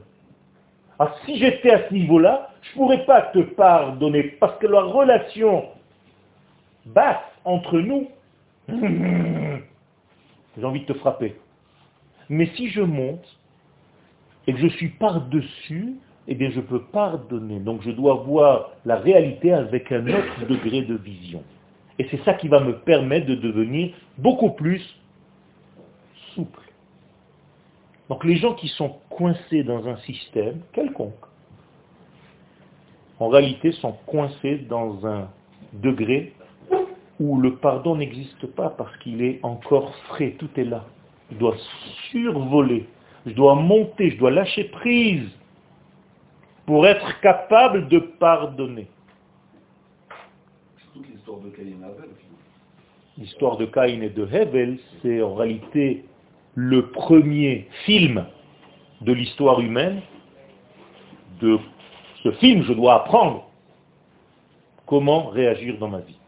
[0.99, 4.83] Alors si j'étais à ce niveau-là, je ne pourrais pas te pardonner, parce que la
[4.83, 5.65] relation
[6.85, 8.09] basse entre nous,
[8.69, 11.37] j'ai envie de te frapper.
[12.29, 13.27] Mais si je monte
[14.47, 15.95] et que je suis par-dessus,
[16.29, 17.59] eh bien je peux pardonner.
[17.61, 21.43] Donc je dois voir la réalité avec un autre degré de vision.
[22.01, 24.83] Et c'est ça qui va me permettre de devenir beaucoup plus
[26.35, 26.63] souple.
[28.09, 31.13] Donc les gens qui sont coincés dans un système quelconque,
[33.19, 35.29] en réalité sont coincés dans un
[35.75, 36.33] degré
[37.21, 40.87] où le pardon n'existe pas parce qu'il est encore frais, tout est là.
[41.31, 41.57] Je dois
[42.11, 42.89] survoler,
[43.27, 45.29] je dois monter, je dois lâcher prise
[46.65, 48.89] pour être capable de pardonner.
[51.31, 53.21] L'histoire de Caïn et.
[53.21, 56.05] L'histoire de Caïn et de Hevel, c'est en réalité
[56.57, 58.25] le premier film
[59.03, 60.01] de l'histoire humaine.
[61.41, 61.59] De
[62.25, 63.49] ce film, je dois apprendre
[64.87, 66.19] comment réagir dans ma vie.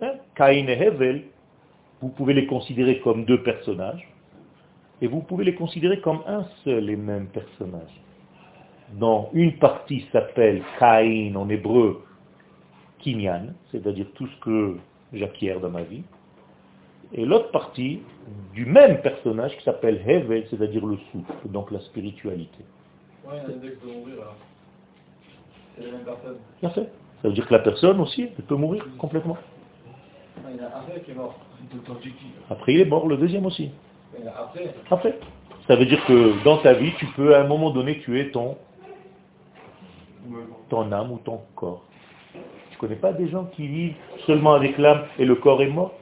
[0.00, 0.14] Hein?
[0.34, 1.24] Caïn et Hevel,
[2.00, 4.08] vous pouvez les considérer comme deux personnages,
[5.02, 8.00] et vous pouvez les considérer comme un seul et même personnage.
[8.94, 12.02] Dans une partie s'appelle Caïn en hébreu
[13.06, 14.76] Kinyan, c'est-à-dire tout ce que
[15.12, 16.02] j'acquiers dans ma vie,
[17.12, 18.00] et l'autre partie
[18.52, 22.64] du même personnage qui s'appelle Hevel, c'est-à-dire le souffle, donc la spiritualité.
[23.24, 23.40] Ouais,
[23.84, 24.34] mourir.
[25.76, 26.36] C'est la même personne.
[26.60, 26.70] Bien.
[27.22, 29.36] Ça veut dire que la personne aussi, elle peut mourir complètement.
[30.38, 31.38] Ah, il y en a un seul qui est mort.
[32.50, 33.70] Après, il est mort, le deuxième aussi.
[34.20, 34.74] Il a après.
[34.90, 35.18] Après.
[35.68, 38.56] Ça veut dire que dans ta vie, tu peux à un moment donné tuer ton,
[40.68, 41.84] ton âme ou ton corps.
[42.76, 43.94] Tu connais pas des gens qui vivent
[44.26, 45.94] seulement avec l'âme et le corps est mort?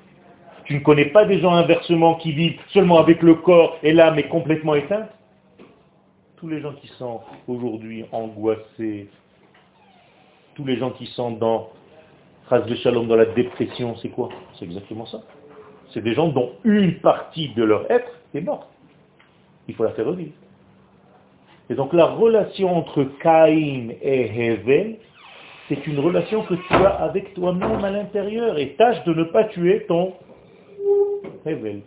[0.65, 4.19] Tu ne connais pas des gens inversement qui vivent seulement avec le corps et l'âme
[4.19, 5.09] est complètement éteinte?
[6.37, 9.09] Tous les gens qui sont aujourd'hui angoissés,
[10.57, 11.71] tous les gens qui sont dans
[12.49, 14.31] Ras de Shalom, dans la dépression, c'est quoi?
[14.59, 15.21] C'est exactement ça.
[15.91, 18.67] C'est des gens dont une partie de leur être est morte.
[19.69, 20.33] Il faut la faire revivre.
[21.71, 24.97] Et donc la relation entre Caïn et Hevel,
[25.69, 28.59] c'est une relation que tu as avec toi-même à l'intérieur.
[28.59, 30.15] Et tâche de ne pas tuer ton
[31.47, 31.83] Hevel.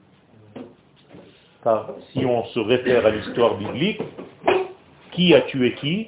[1.64, 4.02] Car si on se réfère à l'histoire biblique,
[5.12, 6.08] qui a tué qui?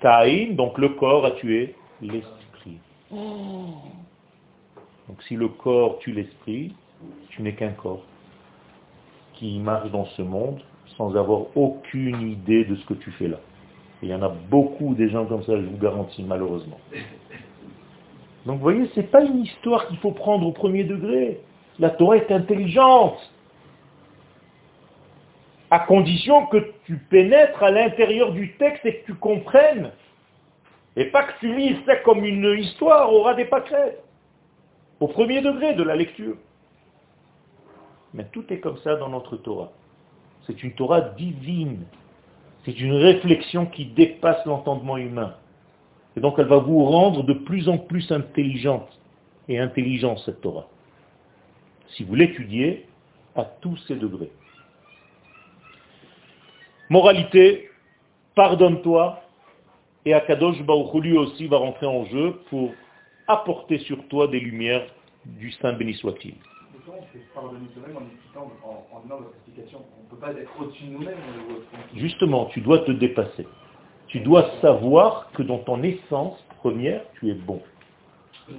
[0.00, 2.78] Caïn, donc le corps a tué l'esprit.
[5.08, 6.72] Donc si le corps tue l'esprit,
[7.30, 8.04] tu n'es qu'un corps
[9.34, 10.60] qui marche dans ce monde
[10.96, 13.38] sans avoir aucune idée de ce que tu fais là.
[14.02, 16.78] Il y en a beaucoup des gens comme ça, je vous garantis, malheureusement.
[18.46, 21.40] Donc vous voyez, ce n'est pas une histoire qu'il faut prendre au premier degré.
[21.78, 23.18] La Torah est intelligente.
[25.70, 29.90] À condition que tu pénètres à l'intérieur du texte et que tu comprennes.
[30.96, 34.02] Et pas que tu lises ça comme une histoire au ras des pâquerettes.
[35.00, 36.36] Au premier degré de la lecture.
[38.14, 39.70] Mais tout est comme ça dans notre Torah.
[40.46, 41.84] C'est une Torah divine.
[42.68, 45.34] C'est une réflexion qui dépasse l'entendement humain.
[46.14, 48.90] Et donc elle va vous rendre de plus en plus intelligente
[49.48, 50.68] et intelligente cette Torah.
[51.96, 52.84] Si vous l'étudiez
[53.34, 54.30] à tous ces degrés.
[56.90, 57.70] Moralité,
[58.34, 59.22] pardonne-toi
[60.04, 62.72] et Akadosh Baruch lui aussi va rentrer en jeu pour
[63.28, 64.86] apporter sur toi des lumières
[65.24, 66.34] du Saint béni soit-il.
[67.36, 69.80] En donnant explication.
[69.98, 71.16] On ne peut pas être au-dessus de nous-mêmes.
[71.94, 73.46] Justement, tu dois te dépasser.
[74.06, 77.60] Tu dois savoir que dans ton essence première, tu es bon.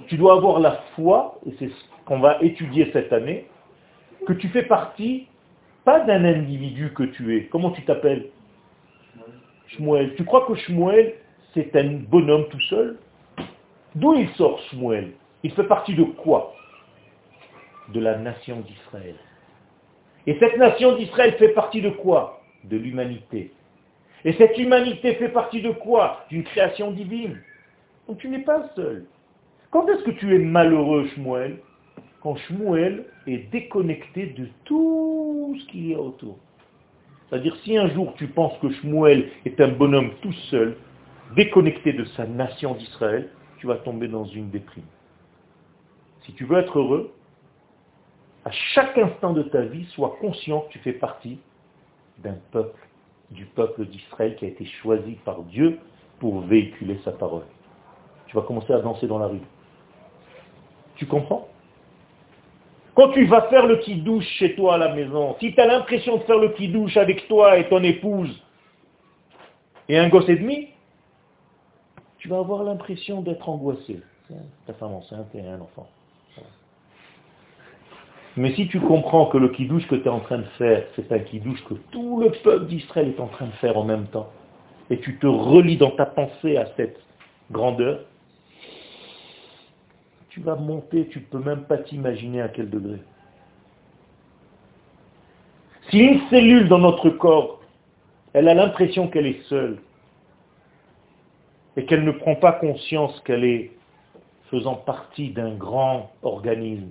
[0.06, 3.48] Tu dois avoir la foi, et c'est ce qu'on va étudier cette année,
[4.26, 5.26] que tu fais partie,
[5.84, 7.46] pas d'un individu que tu es.
[7.46, 8.30] Comment tu t'appelles?
[9.66, 10.14] Shmuel.
[10.14, 11.14] Tu crois que Shmuel,
[11.54, 12.98] c'est un bonhomme tout seul?
[13.96, 15.12] D'où il sort Shmuel?
[15.42, 16.54] Il fait partie de quoi?
[17.92, 19.16] De la nation d'Israël.
[20.26, 22.42] Et cette nation d'Israël fait partie de quoi?
[22.64, 23.52] De l'humanité.
[24.24, 26.24] Et cette humanité fait partie de quoi?
[26.28, 27.40] D'une création divine.
[28.06, 29.06] Donc tu n'es pas seul.
[29.70, 31.58] Quand est-ce que tu es malheureux, Shmuel?
[32.20, 36.38] Quand Shmuel est déconnecté de tout ce qu'il y a autour.
[37.28, 40.76] C'est-à-dire si un jour tu penses que Shmuel est un bonhomme tout seul,
[41.34, 44.84] déconnecté de sa nation d'Israël, tu vas tomber dans une déprime.
[46.22, 47.12] Si tu veux être heureux,
[48.50, 51.38] à chaque instant de ta vie, sois conscient que tu fais partie
[52.18, 52.84] d'un peuple,
[53.30, 55.78] du peuple d'Israël qui a été choisi par Dieu
[56.18, 57.44] pour véhiculer sa parole.
[58.26, 59.40] Tu vas commencer à danser dans la rue.
[60.96, 61.46] Tu comprends?
[62.96, 65.66] Quand tu vas faire le petit douche chez toi à la maison, si tu as
[65.66, 68.42] l'impression de faire le petit douche avec toi et ton épouse
[69.88, 70.70] et un gosse et demi,
[72.18, 74.02] tu vas avoir l'impression d'être angoissé.
[74.66, 75.88] Ta femme enceinte et un enfant.
[78.36, 81.10] Mais si tu comprends que le kidouche que tu es en train de faire, c'est
[81.10, 84.30] un kidouche que tout le peuple d'Israël est en train de faire en même temps,
[84.88, 87.00] et tu te relis dans ta pensée à cette
[87.50, 88.00] grandeur,
[90.28, 92.98] tu vas monter, tu ne peux même pas t'imaginer à quel degré.
[95.90, 97.60] Si une cellule dans notre corps,
[98.32, 99.78] elle a l'impression qu'elle est seule,
[101.76, 103.72] et qu'elle ne prend pas conscience qu'elle est
[104.50, 106.90] faisant partie d'un grand organisme,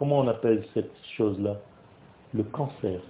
[0.00, 1.58] Comment on appelle cette chose-là?
[2.32, 3.02] Le cancer.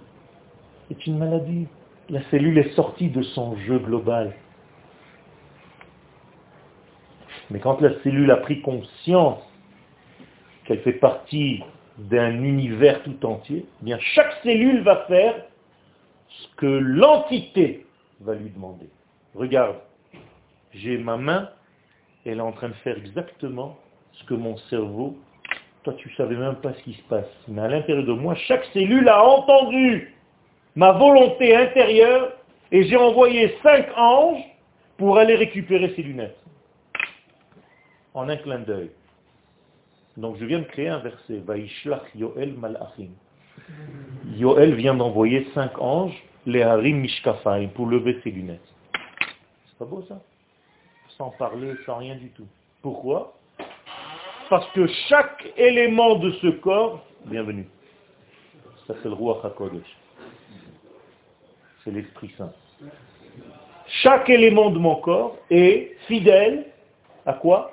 [0.89, 1.69] C'est une maladie.
[2.09, 4.35] La cellule est sortie de son jeu global.
[7.49, 9.39] Mais quand la cellule a pris conscience
[10.65, 11.63] qu'elle fait partie
[11.97, 15.45] d'un univers tout entier, eh bien chaque cellule va faire
[16.27, 17.85] ce que l'entité
[18.19, 18.89] va lui demander.
[19.33, 19.77] Regarde,
[20.73, 21.51] j'ai ma main,
[22.25, 23.77] elle est en train de faire exactement
[24.11, 25.15] ce que mon cerveau
[25.83, 27.29] toi, tu savais même pas ce qui se passe.
[27.47, 30.13] Mais à l'intérieur de moi, chaque cellule a entendu
[30.75, 32.33] ma volonté intérieure
[32.71, 34.43] et j'ai envoyé cinq anges
[34.97, 36.37] pour aller récupérer ces lunettes.
[38.13, 38.91] En un clin d'œil.
[40.17, 41.41] Donc je viens de créer un verset.
[41.47, 43.11] Vaishlach Yoel Malachim.
[44.35, 48.59] Yoel vient d'envoyer cinq anges, les Harim Mishkafaim, pour lever ses lunettes.
[49.67, 50.21] C'est pas beau ça?
[51.17, 52.47] Sans parler, sans rien du tout.
[52.81, 53.33] Pourquoi?
[54.51, 57.69] Parce que chaque élément de ce corps, bienvenue,
[58.85, 59.87] ça c'est le roi HaKodesh,
[61.81, 62.51] c'est l'Esprit Saint.
[64.03, 66.65] Chaque élément de mon corps est fidèle
[67.25, 67.71] à quoi?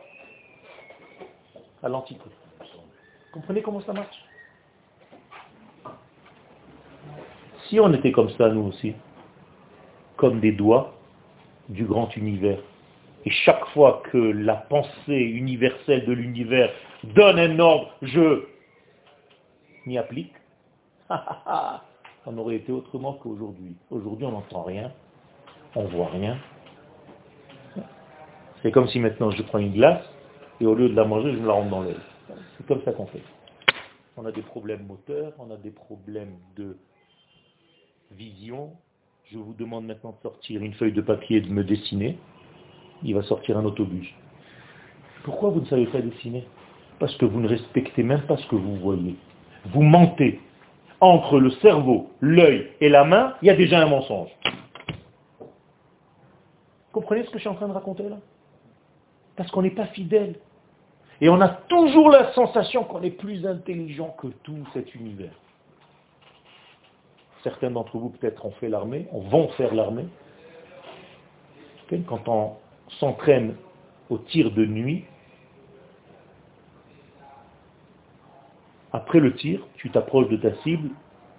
[1.82, 2.22] À l'entité.
[3.32, 4.24] Comprenez comment ça marche?
[7.66, 8.94] Si on était comme ça, nous aussi,
[10.16, 10.94] comme des doigts
[11.68, 12.60] du grand univers,
[13.24, 16.70] et chaque fois que la pensée universelle de l'univers
[17.14, 18.44] donne un ordre, je
[19.86, 20.32] m'y applique,
[22.26, 23.74] on aurait été autrement qu'aujourd'hui.
[23.90, 24.92] Aujourd'hui, on n'entend rien,
[25.74, 26.38] on ne voit rien.
[28.62, 30.04] C'est comme si maintenant je prends une glace
[30.60, 31.96] et au lieu de la manger, je me la rentre dans l'œil.
[32.56, 33.22] C'est comme ça qu'on fait.
[34.16, 36.76] On a des problèmes moteurs, on a des problèmes de
[38.10, 38.72] vision.
[39.30, 42.18] Je vous demande maintenant de sortir une feuille de papier et de me dessiner
[43.02, 44.06] il va sortir un autobus.
[45.24, 46.46] Pourquoi vous ne savez pas dessiner?
[46.98, 49.16] Parce que vous ne respectez même pas ce que vous voyez.
[49.66, 50.40] Vous mentez.
[51.00, 54.30] Entre le cerveau, l'œil et la main, il y a déjà un mensonge.
[56.90, 58.16] Comprenez ce que je suis en train de raconter là?
[59.36, 60.34] Parce qu'on n'est pas fidèle.
[61.20, 65.32] Et on a toujours la sensation qu'on est plus intelligent que tout cet univers.
[67.44, 70.06] Certains d'entre vous peut-être ont fait l'armée, vont faire l'armée.
[72.06, 72.56] Quand on
[72.98, 73.54] s'entraîne
[74.10, 75.04] au tir de nuit,
[78.92, 80.90] après le tir, tu t'approches de ta cible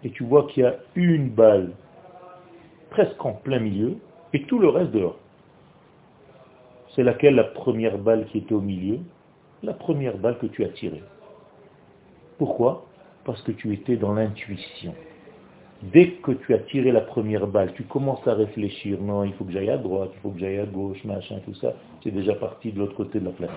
[0.04, 1.72] et tu vois qu'il y a une balle
[2.90, 3.98] presque en plein milieu
[4.34, 5.18] et tout le reste dehors.
[6.96, 9.00] C'est laquelle la première balle qui était au milieu
[9.62, 11.04] La première balle que tu as tirée.
[12.38, 12.86] Pourquoi?
[13.26, 14.94] Parce que tu étais dans l'intuition.
[15.82, 19.46] Dès que tu as tiré la première balle, tu commences à réfléchir, non, il faut
[19.46, 21.74] que j'aille à droite, il faut que j'aille à gauche, machin, tout ça,
[22.04, 23.56] c'est déjà parti de l'autre côté de la planète.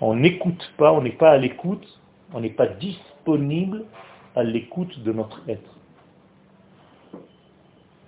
[0.00, 1.86] On n'écoute pas, on n'est pas à l'écoute,
[2.32, 3.84] on n'est pas disponible
[4.34, 5.76] à l'écoute de notre être.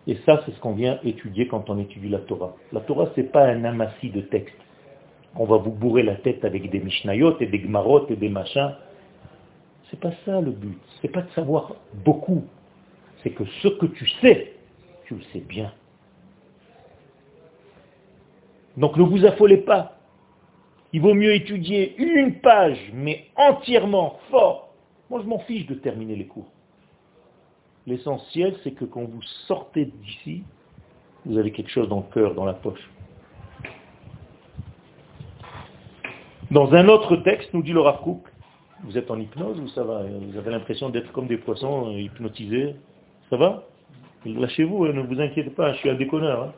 [0.07, 2.57] Et ça, c'est ce qu'on vient étudier quand on étudie la Torah.
[2.73, 4.57] La Torah, ce n'est pas un amassis de textes.
[5.37, 8.75] On va vous bourrer la tête avec des Mishnayot et des Gmarot et des machins.
[9.93, 10.79] C'est pas ça le but.
[11.03, 12.45] C'est pas de savoir beaucoup.
[13.23, 14.55] C'est que ce que tu sais,
[15.05, 15.71] tu le sais bien.
[18.79, 19.99] Donc ne vous affolez pas.
[20.95, 24.73] Il vaut mieux étudier une page, mais entièrement, fort.
[25.11, 26.51] Moi, je m'en fiche de terminer les cours.
[27.87, 30.43] L'essentiel, c'est que quand vous sortez d'ici,
[31.27, 32.91] vous avez quelque chose dans le cœur, dans la poche.
[36.51, 38.01] Dans un autre texte, nous dit le Rav
[38.85, 42.01] vous êtes en hypnose ou ça va Vous avez l'impression d'être comme des poissons euh,
[42.01, 42.75] hypnotisés
[43.31, 43.65] Ça va
[44.25, 46.43] Lâchez-vous, hein, ne vous inquiétez pas, je suis un déconneur.
[46.45, 46.53] Hein.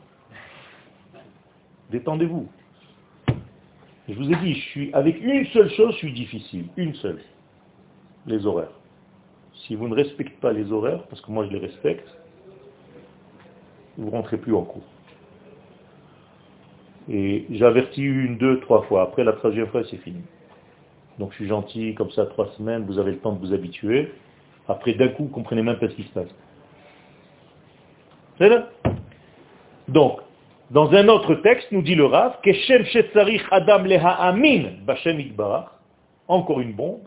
[1.91, 2.47] Détendez-vous.
[4.07, 6.65] Je vous ai dit, je suis avec une seule chose, je suis difficile.
[6.77, 7.21] Une seule.
[8.27, 8.73] Les horaires.
[9.53, 12.07] Si vous ne respectez pas les horaires, parce que moi je les respecte,
[13.97, 14.83] vous ne rentrez plus en cours.
[17.09, 19.03] Et j'avertis une, deux, trois fois.
[19.03, 20.21] Après la troisième fois, c'est fini.
[21.19, 24.11] Donc je suis gentil, comme ça, trois semaines, vous avez le temps de vous habituer.
[24.67, 26.29] Après, d'un coup, vous comprenez même pas ce qui se passe.
[28.37, 28.67] C'est là
[29.87, 30.19] Donc,
[30.71, 32.37] dans un autre texte, nous dit le Rav,
[33.51, 34.33] Adam Leha
[36.27, 37.01] encore une bombe,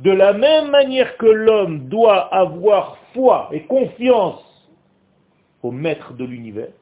[0.00, 4.42] de la même manière que l'homme doit avoir foi et confiance
[5.62, 6.72] au maître de l'univers,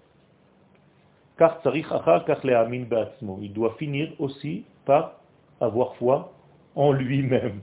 [1.37, 5.15] car il doit finir aussi par
[5.61, 6.32] avoir foi
[6.75, 7.61] en lui-même.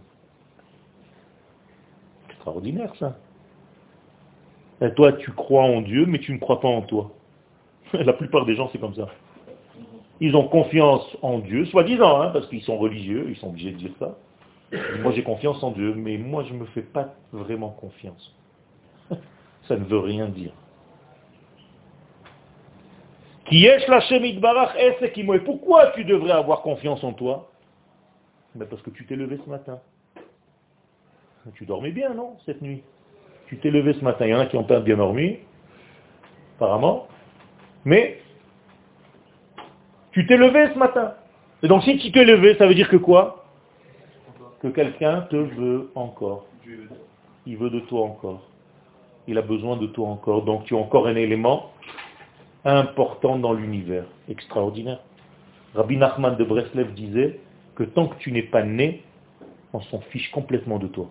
[2.30, 3.18] Extraordinaire ça.
[4.82, 7.12] Et toi, tu crois en Dieu, mais tu ne crois pas en toi.
[7.94, 9.08] La plupart des gens, c'est comme ça.
[10.22, 13.78] Ils ont confiance en Dieu, soi-disant, hein, parce qu'ils sont religieux, ils sont obligés de
[13.78, 14.18] dire ça.
[15.02, 18.36] Moi, j'ai confiance en Dieu, mais moi, je ne me fais pas vraiment confiance.
[19.68, 20.52] Ça ne veut rien dire.
[23.46, 23.80] Qui est
[25.44, 27.49] Pourquoi tu devrais avoir confiance en toi?
[28.56, 29.80] Ben Parce que tu t'es levé ce matin.
[31.56, 32.84] Tu dormais bien, non, cette nuit?
[33.48, 34.26] Tu t'es levé ce matin.
[34.26, 35.40] Il y en a qui ont pas bien dormi,
[36.58, 37.08] apparemment.
[37.86, 38.20] Mais
[40.12, 41.14] tu t'es levé ce matin.
[41.64, 43.46] Et donc si tu t'es levé, ça veut dire que quoi?
[44.62, 46.46] Que quelqu'un te veut encore.
[47.46, 48.44] Il veut de toi encore.
[49.28, 50.44] Il a besoin de toi encore.
[50.44, 51.72] Donc tu as encore un élément
[52.66, 54.06] important dans l'univers.
[54.28, 55.00] Extraordinaire.
[55.76, 57.40] Rabbi Nachman de Breslev disait
[57.80, 59.04] que tant que tu n'es pas né,
[59.72, 61.10] on s'en fiche complètement de toi.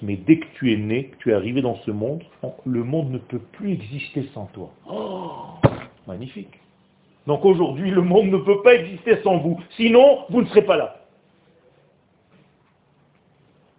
[0.00, 2.22] Mais dès que tu es né, que tu es arrivé dans ce monde,
[2.64, 4.70] le monde ne peut plus exister sans toi.
[4.88, 5.68] Oh,
[6.06, 6.56] magnifique.
[7.26, 9.60] Donc aujourd'hui, le monde ne peut pas exister sans vous.
[9.76, 11.00] Sinon, vous ne serez pas là.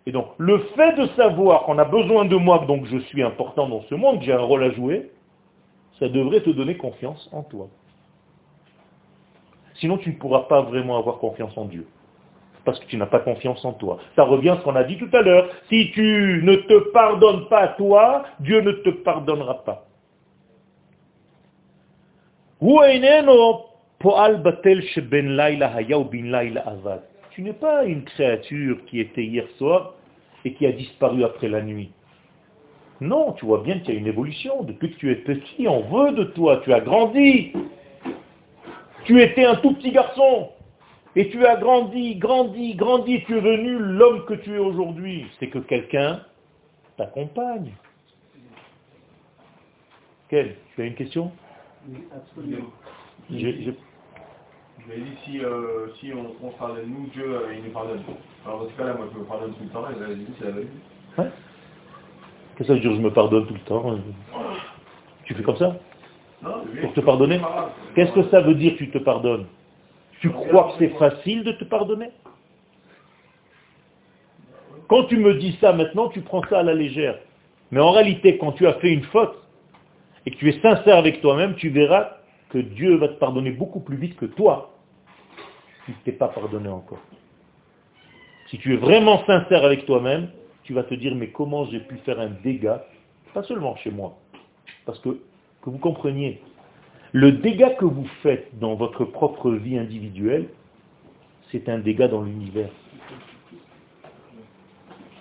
[0.06, 3.70] Et donc, le fait de savoir qu'on a besoin de moi, donc je suis important
[3.70, 5.10] dans ce monde, que j'ai un rôle à jouer,
[6.00, 7.70] ça devrait te donner confiance en toi.
[9.82, 11.86] Sinon, tu ne pourras pas vraiment avoir confiance en Dieu
[12.64, 13.98] parce que tu n'as pas confiance en toi.
[14.16, 15.50] Ça revient à ce qu'on a dit tout à l'heure.
[15.70, 19.88] Si tu ne te pardonnes pas toi, Dieu ne te pardonnera pas.
[27.32, 29.96] Tu n'es pas une créature qui était hier soir
[30.46, 31.92] et qui a disparu après la nuit.
[33.00, 34.62] Non, tu vois bien qu'il y a une évolution.
[34.62, 37.52] Depuis que tu es petit, on veut de toi, tu as grandi.
[39.06, 40.50] Tu étais un tout petit garçon.
[41.16, 45.26] Et tu as grandi, grandi, grandi, tu es venu l'homme que tu es aujourd'hui.
[45.40, 46.22] C'est que quelqu'un
[46.98, 47.74] t'accompagne.
[50.30, 51.32] Quel Tu as une question?
[51.90, 52.70] Oui, absolument.
[53.30, 53.72] Je, je...
[53.72, 58.02] je dit, si, euh, si on, on parle de nous, Dieu, euh, il nous pardonne.
[58.46, 60.46] Alors dans ce cas-là, moi je me pardonne tout le temps, et là, dit, c'est
[60.46, 60.56] la.
[61.24, 61.30] Ouais.
[62.56, 64.00] Qu'est-ce que ça veut dire, je me pardonne tout le temps
[65.26, 65.76] Tu fais comme ça?
[66.42, 67.40] Pour te pardonner
[67.96, 69.46] Qu'est-ce que ça veut dire, tu te pardonnes
[70.22, 72.12] tu crois que c'est facile de te pardonner
[74.88, 77.18] Quand tu me dis ça maintenant, tu prends ça à la légère.
[77.72, 79.36] Mais en réalité, quand tu as fait une faute
[80.26, 82.18] et que tu es sincère avec toi-même, tu verras
[82.50, 84.72] que Dieu va te pardonner beaucoup plus vite que toi
[85.86, 87.02] si tu t'es pas pardonné encore.
[88.52, 90.30] Si tu es vraiment sincère avec toi-même,
[90.64, 92.86] tu vas te dire, mais comment j'ai pu faire un dégât,
[93.34, 94.16] pas seulement chez moi,
[94.86, 95.20] parce que,
[95.62, 96.42] que vous compreniez,
[97.14, 100.48] le dégât que vous faites dans votre propre vie individuelle,
[101.52, 102.70] c'est un dégât dans l'univers.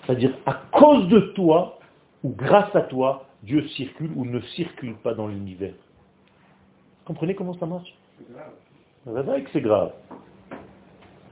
[0.05, 1.79] C'est-à-dire, à cause de toi,
[2.23, 5.73] ou grâce à toi, Dieu circule ou ne circule pas dans l'univers.
[5.73, 7.95] Vous comprenez comment ça marche?
[8.19, 9.43] C'est grave.
[9.45, 9.93] que c'est grave.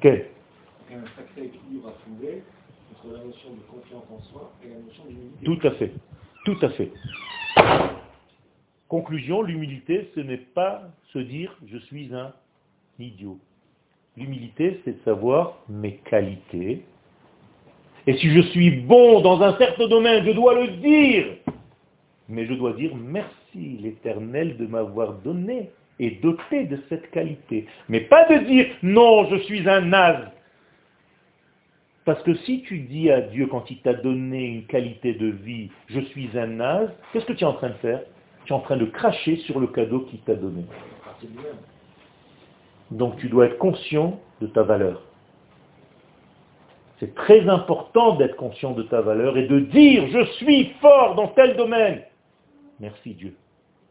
[0.00, 0.26] Quel
[0.88, 2.42] Il y a un sacré équilibre à trouver
[2.92, 5.44] entre la notion de confiance en soi et la notion d'humilité.
[5.44, 5.92] Tout à fait.
[6.44, 6.92] Tout à fait.
[8.88, 10.82] Conclusion, l'humilité, ce n'est pas
[11.12, 12.32] se dire je suis un
[12.98, 13.38] idiot.
[14.16, 16.82] L'humilité, c'est de savoir mes qualités.
[18.06, 21.26] Et si je suis bon dans un certain domaine, je dois le dire.
[22.30, 25.70] Mais je dois dire merci l'Éternel de m'avoir donné
[26.00, 27.66] est doté de cette qualité.
[27.88, 30.28] Mais pas de dire non, je suis un naze.
[32.04, 35.70] Parce que si tu dis à Dieu quand il t'a donné une qualité de vie,
[35.88, 38.00] je suis un naze, qu'est-ce que tu es en train de faire?
[38.48, 40.64] Tu es en train de cracher sur le cadeau qu'il t'a donné.
[42.90, 45.02] Donc tu dois être conscient de ta valeur.
[46.98, 51.28] C'est très important d'être conscient de ta valeur et de dire je suis fort dans
[51.28, 52.00] tel domaine.
[52.80, 53.36] Merci Dieu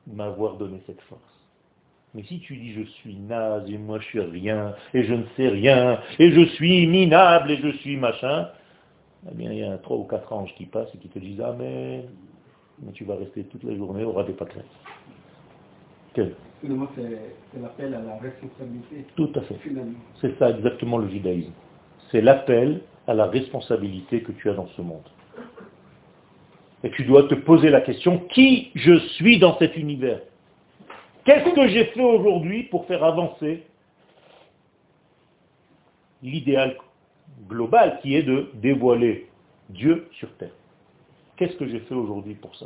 [0.07, 1.21] de m'avoir donné cette force.
[2.15, 5.25] Mais si tu dis je suis naze et moi je suis rien et je ne
[5.35, 8.49] sais rien et je suis minable et je suis machin,
[9.31, 11.41] eh bien il y a trois ou quatre anges qui passent et qui te disent
[11.41, 12.05] Amen.
[12.79, 14.65] Mais tu vas rester toute la journée au ras des pâquerettes.
[16.13, 19.05] Quel c'est l'appel à la responsabilité.
[19.15, 19.57] Tout à fait.
[20.21, 21.51] C'est ça exactement le judaïsme.
[22.11, 25.07] C'est l'appel à la responsabilité que tu as dans ce monde.
[26.83, 30.21] Et tu dois te poser la question, qui je suis dans cet univers?
[31.25, 33.63] Qu'est-ce que j'ai fait aujourd'hui pour faire avancer
[36.23, 36.77] l'idéal
[37.47, 39.27] global qui est de dévoiler
[39.69, 40.53] Dieu sur terre?
[41.37, 42.65] Qu'est-ce que j'ai fait aujourd'hui pour ça?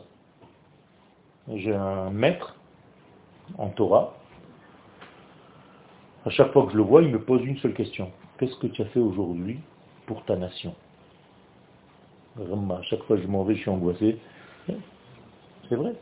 [1.53, 2.55] J'ai un maître
[3.57, 4.13] en Torah.
[6.26, 8.11] À chaque fois que je le vois, il me pose une seule question.
[8.38, 9.59] Qu'est-ce que tu as fait aujourd'hui
[10.05, 10.74] pour ta nation?
[12.39, 14.17] À chaque fois que je m'en vais, je suis angoissé.
[15.67, 15.93] C'est vrai.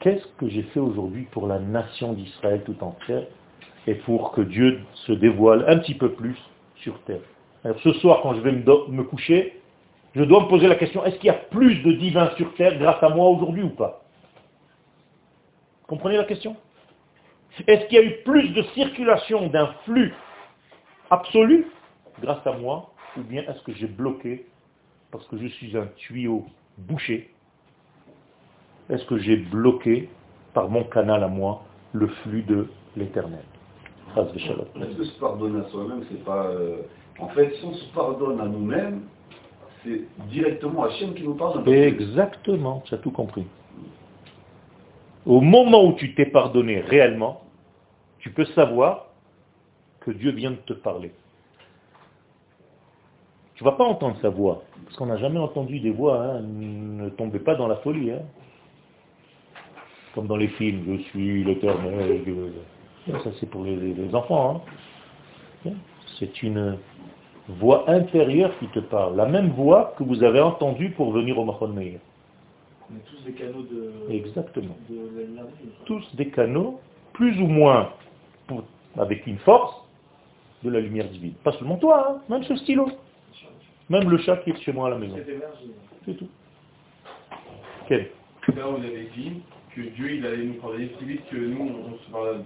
[0.00, 3.26] Qu'est-ce que j'ai fait aujourd'hui pour la nation d'Israël tout entière
[3.86, 6.36] et pour que Dieu se dévoile un petit peu plus
[6.76, 7.20] sur terre?
[7.64, 9.61] Alors, Ce soir, quand je vais me coucher,
[10.14, 12.78] je dois me poser la question, est-ce qu'il y a plus de divins sur terre
[12.78, 14.02] grâce à moi aujourd'hui ou pas?
[15.86, 16.56] Comprenez la question?
[17.66, 20.14] Est-ce qu'il y a eu plus de circulation d'un flux
[21.10, 21.66] absolu
[22.20, 24.46] grâce à moi ou bien est-ce que j'ai bloqué
[25.10, 26.46] parce que je suis un tuyau
[26.78, 27.30] bouché?
[28.90, 30.08] Est-ce que j'ai bloqué
[30.54, 33.44] par mon canal à moi le flux de l'éternel?
[34.76, 36.46] Est-ce que se pardonner à soi-même, c'est pas...
[36.46, 36.82] Euh,
[37.18, 39.02] en fait, si on se pardonne à nous-mêmes,
[39.84, 41.68] c'est directement Hachem qui nous pardonne.
[41.72, 43.46] Exactement, tu as tout compris.
[45.26, 47.42] Au moment où tu t'es pardonné réellement,
[48.18, 49.06] tu peux savoir
[50.00, 51.12] que Dieu vient de te parler.
[53.54, 56.40] Tu ne vas pas entendre sa voix, parce qu'on n'a jamais entendu des voix, hein.
[56.42, 58.10] ne tombez pas dans la folie.
[58.10, 58.22] Hein.
[60.14, 62.20] Comme dans les films, je suis l'éternel.
[63.06, 64.64] Ça c'est pour les, enfants.
[65.66, 65.70] Hein.
[66.18, 66.78] C'est une
[67.48, 71.44] voix intérieure qui te parle, la même voix que vous avez entendue pour venir au
[71.44, 71.98] Mahon Meir.
[72.90, 74.76] On est tous des canaux de, Exactement.
[74.88, 75.28] de
[75.84, 76.80] Tous des canaux,
[77.12, 77.90] plus ou moins
[78.96, 79.82] avec une force,
[80.62, 81.34] de la lumière divine.
[81.44, 82.88] Pas seulement toi, hein, même ce stylo.
[83.88, 85.16] Même le chat qui est chez moi à la maison.
[86.04, 86.28] C'est tout.
[87.88, 88.10] Quel
[88.56, 89.42] Là, on avait dit
[89.74, 92.44] que Dieu il allait nous pardonner plus vite que nous, on, se pardonne.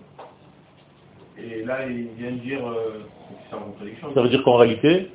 [1.38, 3.04] Et là, il vient de dire euh,
[3.48, 4.14] c'est en contradiction.
[4.14, 5.10] Ça veut dire qu'en réalité,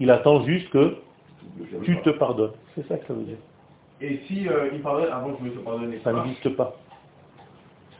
[0.00, 0.96] il attend juste que
[1.84, 2.52] tu te pardonnes.
[2.74, 3.38] C'est ça que ça veut dire.
[4.00, 6.76] Et si euh, il pardonne avant que je me sois pardonné Ça n'existe pas.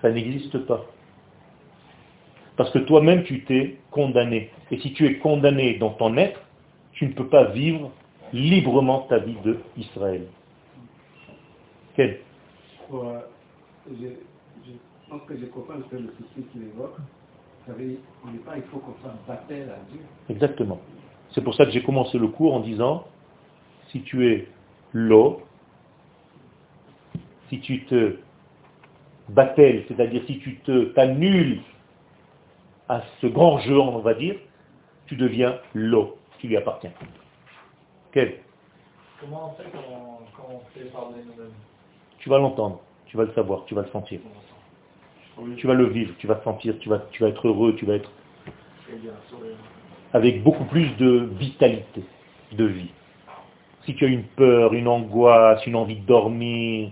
[0.00, 0.84] Ça n'existe pas.
[2.56, 4.50] Parce que toi-même, tu t'es condamné.
[4.70, 6.40] Et si tu es condamné dans ton être,
[6.92, 7.90] tu ne peux pas vivre
[8.32, 10.26] librement ta vie de Israël.
[11.94, 12.20] Quel
[12.92, 13.20] euh,
[13.88, 14.08] je,
[15.08, 16.96] pense que je comprends un peu le souci qu'il évoque.
[17.64, 20.00] Vous savez, on n'est pas, il faut qu'on soit battel à Dieu.
[20.28, 20.80] Exactement.
[21.32, 23.04] C'est pour ça que j'ai commencé le cours en disant,
[23.90, 24.48] si tu es
[24.92, 25.42] l'eau,
[27.48, 28.16] si tu te
[29.28, 31.60] battelles, c'est-à-dire si tu te t'annules
[32.88, 34.36] à ce grand jeu, on va dire,
[35.06, 36.90] tu deviens l'eau qui lui appartient.
[38.10, 38.40] Quel?
[39.20, 41.52] Comment on fait quand, on fait pardonner nous-mêmes?
[42.18, 44.20] Tu vas l'entendre, tu vas le savoir, tu vas le sentir.
[45.56, 47.86] Tu vas le vivre, tu vas te sentir, tu vas, tu vas être heureux, tu
[47.86, 48.10] vas être
[50.12, 52.02] avec beaucoup plus de vitalité,
[52.52, 52.90] de vie.
[53.84, 56.90] Si tu as une peur, une angoisse, une envie de dormir,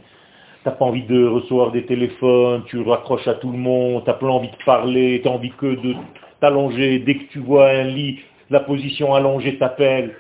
[0.63, 4.11] tu n'as pas envie de recevoir des téléphones, tu raccroches à tout le monde, tu
[4.11, 5.95] n'as pas envie de parler, tu as envie que de
[6.41, 6.99] t'allonger.
[7.01, 10.17] Dès que tu vois un lit, la position allongée t'appelle.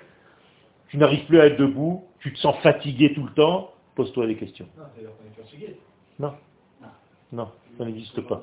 [0.88, 4.36] Tu n'arrives plus à être debout, tu te sens fatigué tout le temps, pose-toi des
[4.36, 4.66] questions.
[6.18, 6.32] Non,
[7.32, 8.42] non, ça n'existe pas.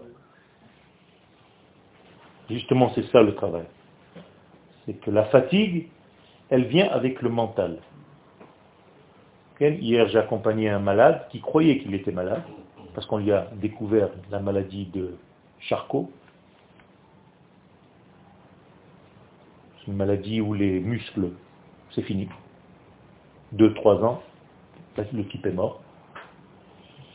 [2.50, 3.66] Justement, c'est ça le travail.
[4.86, 5.90] C'est que la fatigue,
[6.50, 7.80] elle vient avec le mental.
[9.60, 12.44] Hier, j'ai accompagné un malade qui croyait qu'il était malade,
[12.94, 15.18] parce qu'on lui a découvert la maladie de
[15.60, 16.12] Charcot.
[19.80, 21.32] C'est une maladie où les muscles,
[21.92, 22.30] c'est fini.
[23.52, 24.22] Deux, trois ans,
[24.98, 25.82] le type est mort.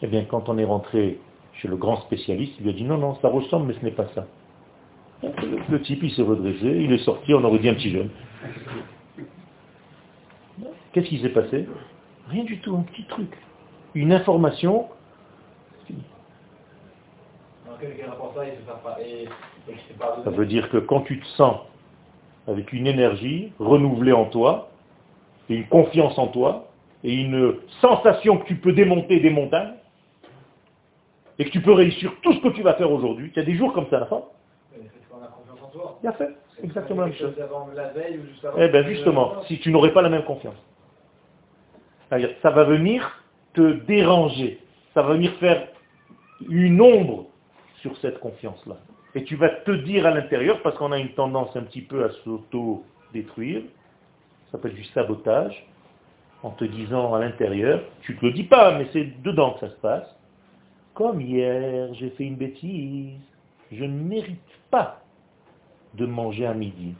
[0.02, 1.20] Eh bien, quand on est rentré
[1.62, 3.92] chez le grand spécialiste, il lui a dit non, non, ça ressemble, mais ce n'est
[3.92, 4.26] pas ça.
[5.68, 8.10] Le type, il s'est redressé, il est sorti, on aurait dit un petit jeune.
[10.92, 11.68] Qu'est-ce qui s'est passé?
[12.28, 13.30] Rien du tout, un petit truc.
[13.94, 14.86] Une information.
[20.24, 21.58] Ça veut dire que quand tu te sens
[22.48, 24.70] avec une énergie renouvelée en toi,
[25.48, 26.68] et une confiance en toi,
[27.04, 29.74] et une sensation que tu peux démonter des montagnes,
[31.42, 33.32] et que tu peux réussir tout ce que tu vas faire aujourd'hui.
[33.34, 34.22] Il y a des jours comme ça, la fin.
[36.04, 36.28] Il a fait,
[36.62, 37.34] exactement la même chose.
[38.58, 40.54] Eh bien justement, si tu n'aurais pas la même confiance.
[42.10, 43.10] Ça va venir
[43.54, 44.60] te déranger,
[44.94, 45.66] ça va venir faire
[46.48, 47.26] une ombre
[47.80, 48.76] sur cette confiance-là.
[49.16, 52.04] Et tu vas te dire à l'intérieur, parce qu'on a une tendance un petit peu
[52.04, 53.62] à s'auto-détruire,
[54.46, 55.66] ça s'appelle du sabotage,
[56.44, 59.66] en te disant à l'intérieur, tu ne te le dis pas, mais c'est dedans que
[59.66, 60.16] ça se passe,
[60.94, 63.18] comme hier, j'ai fait une bêtise,
[63.70, 64.38] je ne mérite
[64.70, 65.00] pas
[65.94, 66.94] de manger à midi.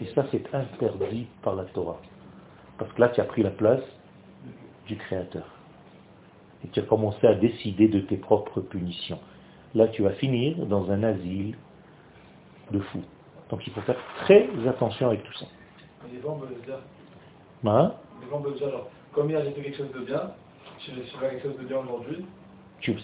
[0.00, 2.00] Et ça, c'est interdit par la Torah.
[2.78, 3.82] Parce que là, tu as pris la place
[4.86, 5.46] du Créateur.
[6.64, 9.18] Et tu as commencé à décider de tes propres punitions.
[9.74, 11.56] Là, tu vas finir dans un asile
[12.70, 13.02] de fous.
[13.50, 15.46] Donc il faut faire très attention avec tout ça.
[16.12, 16.18] Les.
[17.68, 17.94] Hein?
[18.22, 20.32] Les genre, comme hier j'ai fait quelque chose de bien,
[20.86, 22.24] je vais faire quelque chose de bien aujourd'hui.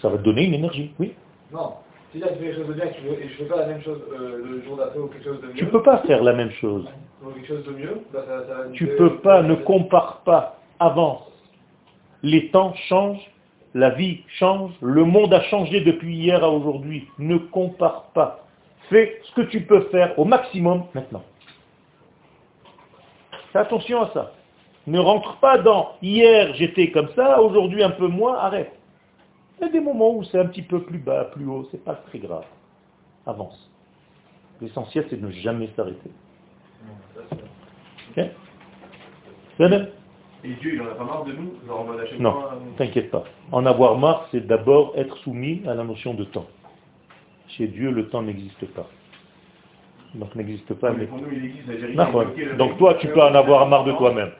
[0.01, 1.13] Ça va te donner une énergie, oui.
[1.51, 1.73] Non.
[2.11, 3.81] Si là, je fais quelque chose de bien et je ne fais pas la même
[3.81, 5.53] chose euh, le jour d'après ou quelque chose de mieux.
[5.53, 6.85] Tu ne peux pas faire la même chose.
[7.23, 10.21] Ou quelque chose de mieux, bah, ça, ça va Tu ne peux pas, ne compare
[10.23, 11.27] pas, avance.
[12.21, 13.31] Les temps changent,
[13.73, 17.07] la vie change, le monde a changé depuis hier à aujourd'hui.
[17.17, 18.45] Ne compare pas.
[18.89, 21.23] Fais ce que tu peux faire au maximum maintenant.
[23.51, 24.31] Fais attention à ça.
[24.85, 28.73] Ne rentre pas dans hier j'étais comme ça, aujourd'hui un peu moins, arrête.
[29.59, 31.83] Il y a des moments où c'est un petit peu plus bas, plus haut, c'est
[31.83, 32.45] pas très grave.
[33.25, 33.71] Avance.
[34.61, 36.11] L'essentiel c'est de ne jamais s'arrêter.
[38.11, 38.25] Ok
[40.43, 41.87] Et Dieu, il en a pas marre de nous genre
[42.19, 43.23] Non, euh, t'inquiète pas.
[43.51, 46.47] En avoir marre, c'est d'abord être soumis à la notion de temps.
[47.47, 48.89] Chez Dieu, le temps n'existe pas.
[50.15, 50.91] Donc n'existe pas.
[50.91, 52.11] mais nous, il existe, Non,
[52.57, 54.31] Donc toi, tu peux en avoir marre de toi-même.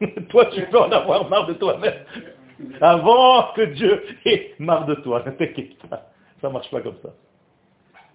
[0.28, 2.04] toi, tu peux en avoir marre de toi-même.
[2.80, 5.22] Avant que Dieu ait marre de toi.
[5.24, 6.10] Ne t'inquiète pas.
[6.40, 7.10] Ça ne marche pas comme ça.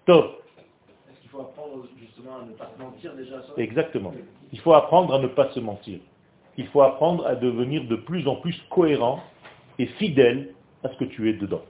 [0.04, 0.42] Top.
[1.10, 4.12] Est-ce qu'il faut apprendre justement à ne pas se mentir déjà ça Exactement.
[4.52, 6.00] Il faut apprendre à ne pas se mentir.
[6.56, 9.20] Il faut apprendre à devenir de plus en plus cohérent
[9.78, 11.62] et fidèle à ce que tu es dedans.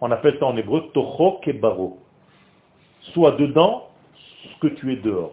[0.00, 1.98] On appelle ça en hébreu toho kebaro.
[3.14, 5.32] Sois dedans ce que tu es dehors.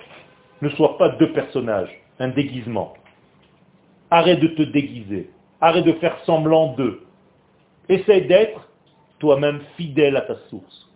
[0.61, 2.93] Ne sois pas deux personnages, un déguisement.
[4.09, 5.29] Arrête de te déguiser.
[5.61, 7.03] Arrête de faire semblant d'eux.
[7.89, 8.69] Essaye d'être
[9.19, 10.89] toi-même fidèle à ta source.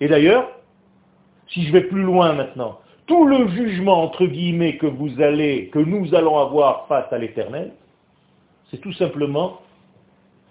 [0.00, 0.48] Et d'ailleurs,
[1.48, 5.78] si je vais plus loin maintenant, tout le jugement, entre guillemets, que vous allez, que
[5.78, 7.72] nous allons avoir face à l'éternel,
[8.70, 9.60] c'est tout simplement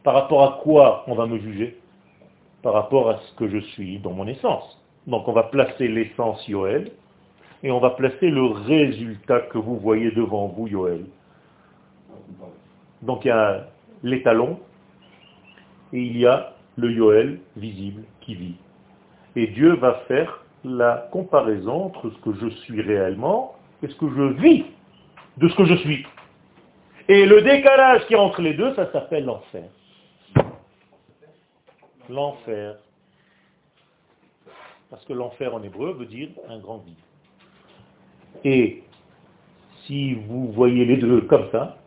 [0.04, 1.78] par rapport à quoi on va me juger?
[2.62, 4.80] Par rapport à ce que je suis dans mon essence.
[5.08, 6.92] Donc on va placer l'essence Yoel,
[7.64, 11.06] et on va placer le résultat que vous voyez devant vous, Yoel.
[13.02, 13.68] Donc il y a
[14.04, 14.60] l'étalon,
[15.94, 18.56] et il y a le Yoel visible qui vit.
[19.36, 24.10] Et Dieu va faire la comparaison entre ce que je suis réellement et ce que
[24.10, 24.66] je vis
[25.38, 26.06] de ce que je suis.
[27.08, 29.70] Et le décalage qui est entre les deux, ça s'appelle l'enfer.
[32.10, 32.76] L'enfer.
[34.90, 36.96] Parce que l'enfer en hébreu veut dire un grand vide.
[38.44, 38.84] Et
[39.86, 41.78] si vous voyez les deux comme ça,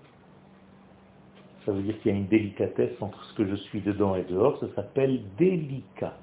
[1.65, 4.25] ça veut dire qu'il y a une délicatesse entre ce que je suis dedans et
[4.25, 6.15] dehors, ça s'appelle délicat.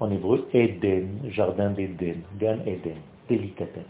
[0.00, 3.84] En hébreu, Eden, jardin d'Éden, Gan Eden, délicatesse.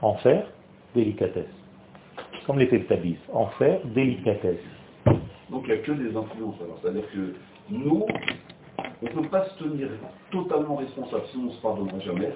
[0.00, 0.46] Enfer,
[0.94, 1.50] délicatesse.
[2.46, 3.18] Comme les Teletubbies.
[3.32, 4.60] Enfer, délicatesse.
[5.50, 6.60] Donc il n'y a que des influences.
[6.62, 7.34] Alors, c'est-à-dire que
[7.70, 8.06] nous,
[9.02, 9.88] on ne peut pas se tenir
[10.30, 12.32] totalement responsable, sinon on ne se pardonnera jamais.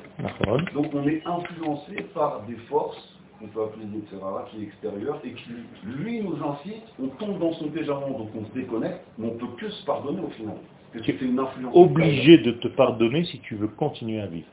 [0.74, 4.16] Donc on est influencé par des forces, qu'on peut appeler etc.,
[4.51, 5.51] qui est extérieure, et qui,
[5.84, 9.38] lui, nous incite, on tombe dans son péjament, donc on se déconnecte, mais on ne
[9.38, 10.57] peut que se pardonner au final.
[10.95, 11.74] Une influence.
[11.74, 14.47] Obligé de te pardonner si tu veux continuer à vivre.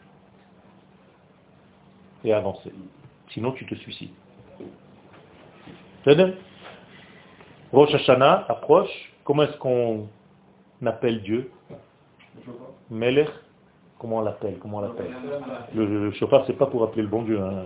[2.23, 2.71] Et avancer.
[3.29, 4.11] Sinon tu te suicides.
[6.05, 6.17] C'est
[7.73, 9.13] Rosh Hashanah approche.
[9.25, 10.07] Comment est-ce qu'on
[10.85, 11.51] appelle Dieu?
[12.89, 13.29] Melech
[13.99, 14.57] Comment on l'appelle?
[14.59, 15.13] Comment on l'appelle?
[15.75, 17.39] Le, le chauffard, c'est pas pour appeler le bon Dieu.
[17.41, 17.65] Hein.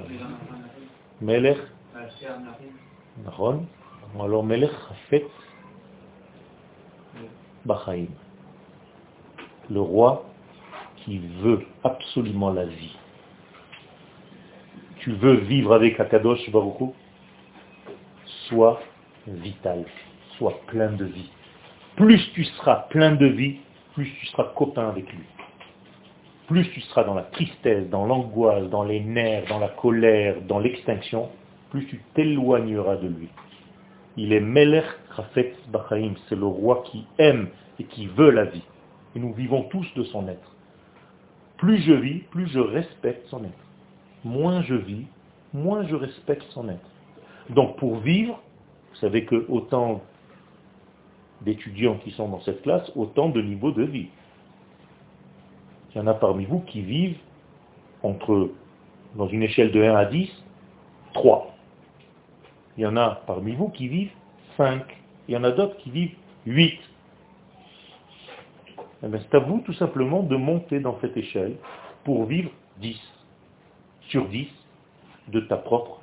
[7.65, 8.07] Bachaim.
[9.69, 10.26] Le roi
[10.97, 12.95] qui veut absolument la vie.
[14.99, 16.93] Tu veux vivre avec Akadosh Baruch
[18.47, 18.82] Sois
[19.28, 19.86] vital,
[20.38, 21.30] sois plein de vie.
[21.95, 23.59] Plus tu seras plein de vie,
[23.93, 25.26] plus tu seras copain avec lui.
[26.48, 30.60] Plus tu seras dans la tristesse, dans l'angoisse, dans les nerfs, dans la colère, dans
[30.60, 31.30] l'extinction,
[31.70, 33.30] plus tu t'éloigneras de lui.
[34.18, 37.48] Il est Melech Rafet Bachaim, c'est le roi qui aime
[37.80, 38.64] et qui veut la vie.
[39.16, 40.56] Et nous vivons tous de son être.
[41.58, 43.66] Plus je vis, plus je respecte son être.
[44.24, 45.06] Moins je vis,
[45.54, 46.89] moins je respecte son être.
[47.50, 48.39] Donc pour vivre,
[48.91, 50.02] vous savez que autant
[51.41, 54.08] d'étudiants qui sont dans cette classe, autant de niveaux de vie.
[55.94, 57.18] Il y en a parmi vous qui vivent
[58.02, 58.52] entre,
[59.16, 60.30] dans une échelle de 1 à 10,
[61.14, 61.56] 3.
[62.78, 64.12] Il y en a parmi vous qui vivent
[64.58, 64.84] 5.
[65.28, 66.16] Il y en a d'autres qui vivent
[66.46, 66.80] 8.
[69.06, 71.58] Eh c'est à vous tout simplement de monter dans cette échelle
[72.04, 73.00] pour vivre 10
[74.10, 74.48] sur 10
[75.28, 76.02] de ta propre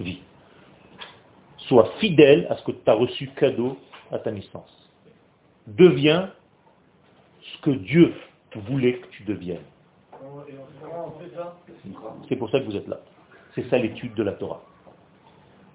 [0.00, 0.20] vie.
[1.58, 3.78] Sois fidèle à ce que tu as reçu cadeau
[4.10, 4.90] à ta naissance.
[5.66, 6.32] Deviens
[7.40, 8.14] ce que Dieu
[8.60, 9.64] voulait que tu deviennes.
[12.28, 13.00] C'est pour ça que vous êtes là.
[13.54, 14.62] C'est ça l'étude de la Torah.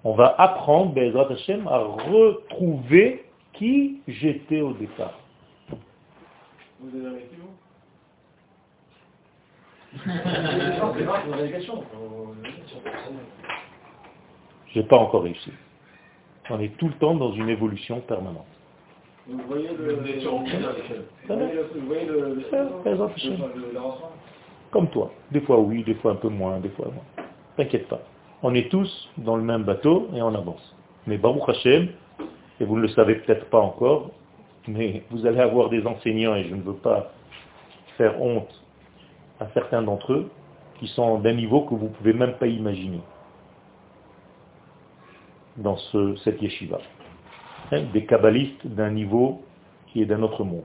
[0.04, 5.18] On va apprendre, Bezrat Hashem, à retrouver qui j'étais au départ.
[6.80, 7.58] Vous avez vous
[14.72, 15.52] J'ai pas encore réussi.
[16.50, 18.46] On est tout le temps dans une évolution permanente.
[19.28, 19.94] Vous voyez le...
[21.28, 22.42] Vous voyez le...
[24.70, 25.10] Comme toi.
[25.30, 27.04] Des fois oui, des fois un peu moins, des fois moins.
[27.56, 28.00] T'inquiète pas.
[28.42, 30.74] On est tous dans le même bateau et on avance.
[31.06, 31.88] Mais Baruch Hashem,
[32.60, 34.10] et vous ne le savez peut-être pas encore,
[34.66, 37.10] mais vous allez avoir des enseignants, et je ne veux pas
[37.96, 38.62] faire honte
[39.40, 40.30] à certains d'entre eux,
[40.78, 43.00] qui sont d'un niveau que vous ne pouvez même pas imaginer
[45.56, 46.78] dans ce, cette yeshiva.
[47.70, 49.42] Des kabbalistes d'un niveau
[49.88, 50.64] qui est d'un autre monde,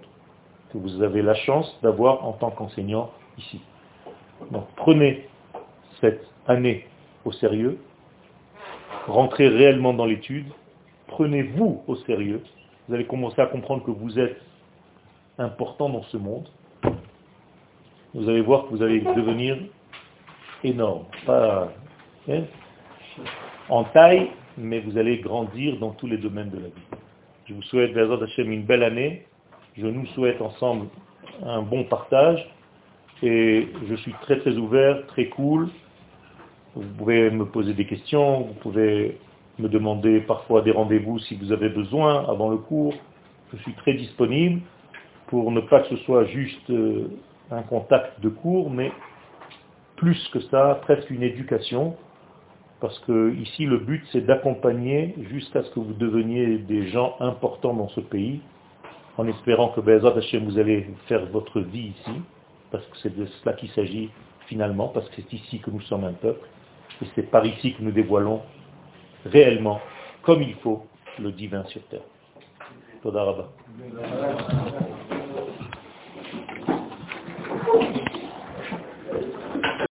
[0.72, 3.60] que vous avez la chance d'avoir en tant qu'enseignant ici.
[4.52, 5.28] Donc prenez
[6.00, 6.88] cette année
[7.26, 7.78] au sérieux,
[9.08, 10.48] rentrez réellement dans l'étude,
[11.08, 12.42] prenez-vous au sérieux,
[12.88, 14.42] vous allez commencer à comprendre que vous êtes
[15.38, 16.48] important dans ce monde.
[18.14, 19.58] Vous allez voir que vous allez devenir
[20.64, 21.06] énorme.
[21.26, 21.70] Pas
[22.30, 22.44] hein,
[23.70, 26.93] en taille, mais vous allez grandir dans tous les domaines de la vie.
[27.46, 29.26] Je vous souhaite, Bézard Hachem, une belle année.
[29.78, 30.88] Je nous souhaite ensemble
[31.46, 32.48] un bon partage.
[33.22, 35.68] Et je suis très très ouvert, très cool.
[36.76, 39.18] Vous pouvez me poser des questions, vous pouvez
[39.60, 42.94] me demander parfois des rendez-vous si vous avez besoin avant le cours.
[43.52, 44.62] Je suis très disponible
[45.28, 47.10] pour ne pas que ce soit juste euh,
[47.52, 48.92] un contact de cours, mais
[49.98, 51.96] plus que ça, presque une éducation,
[52.84, 57.74] parce que ici le but c'est d'accompagner jusqu'à ce que vous deveniez des gens importants
[57.74, 58.42] dans ce pays,
[59.18, 62.22] en espérant que Bezat vous allez faire votre vie ici,
[62.72, 64.10] parce que c'est de cela qu'il s'agit
[64.48, 66.46] finalement, parce que c'est ici que nous sommes un peuple,
[67.02, 68.42] et c'est par ici que nous dévoilons
[69.28, 69.80] réellement,
[70.24, 70.86] comme il faut,
[71.20, 72.02] le divin sur terre.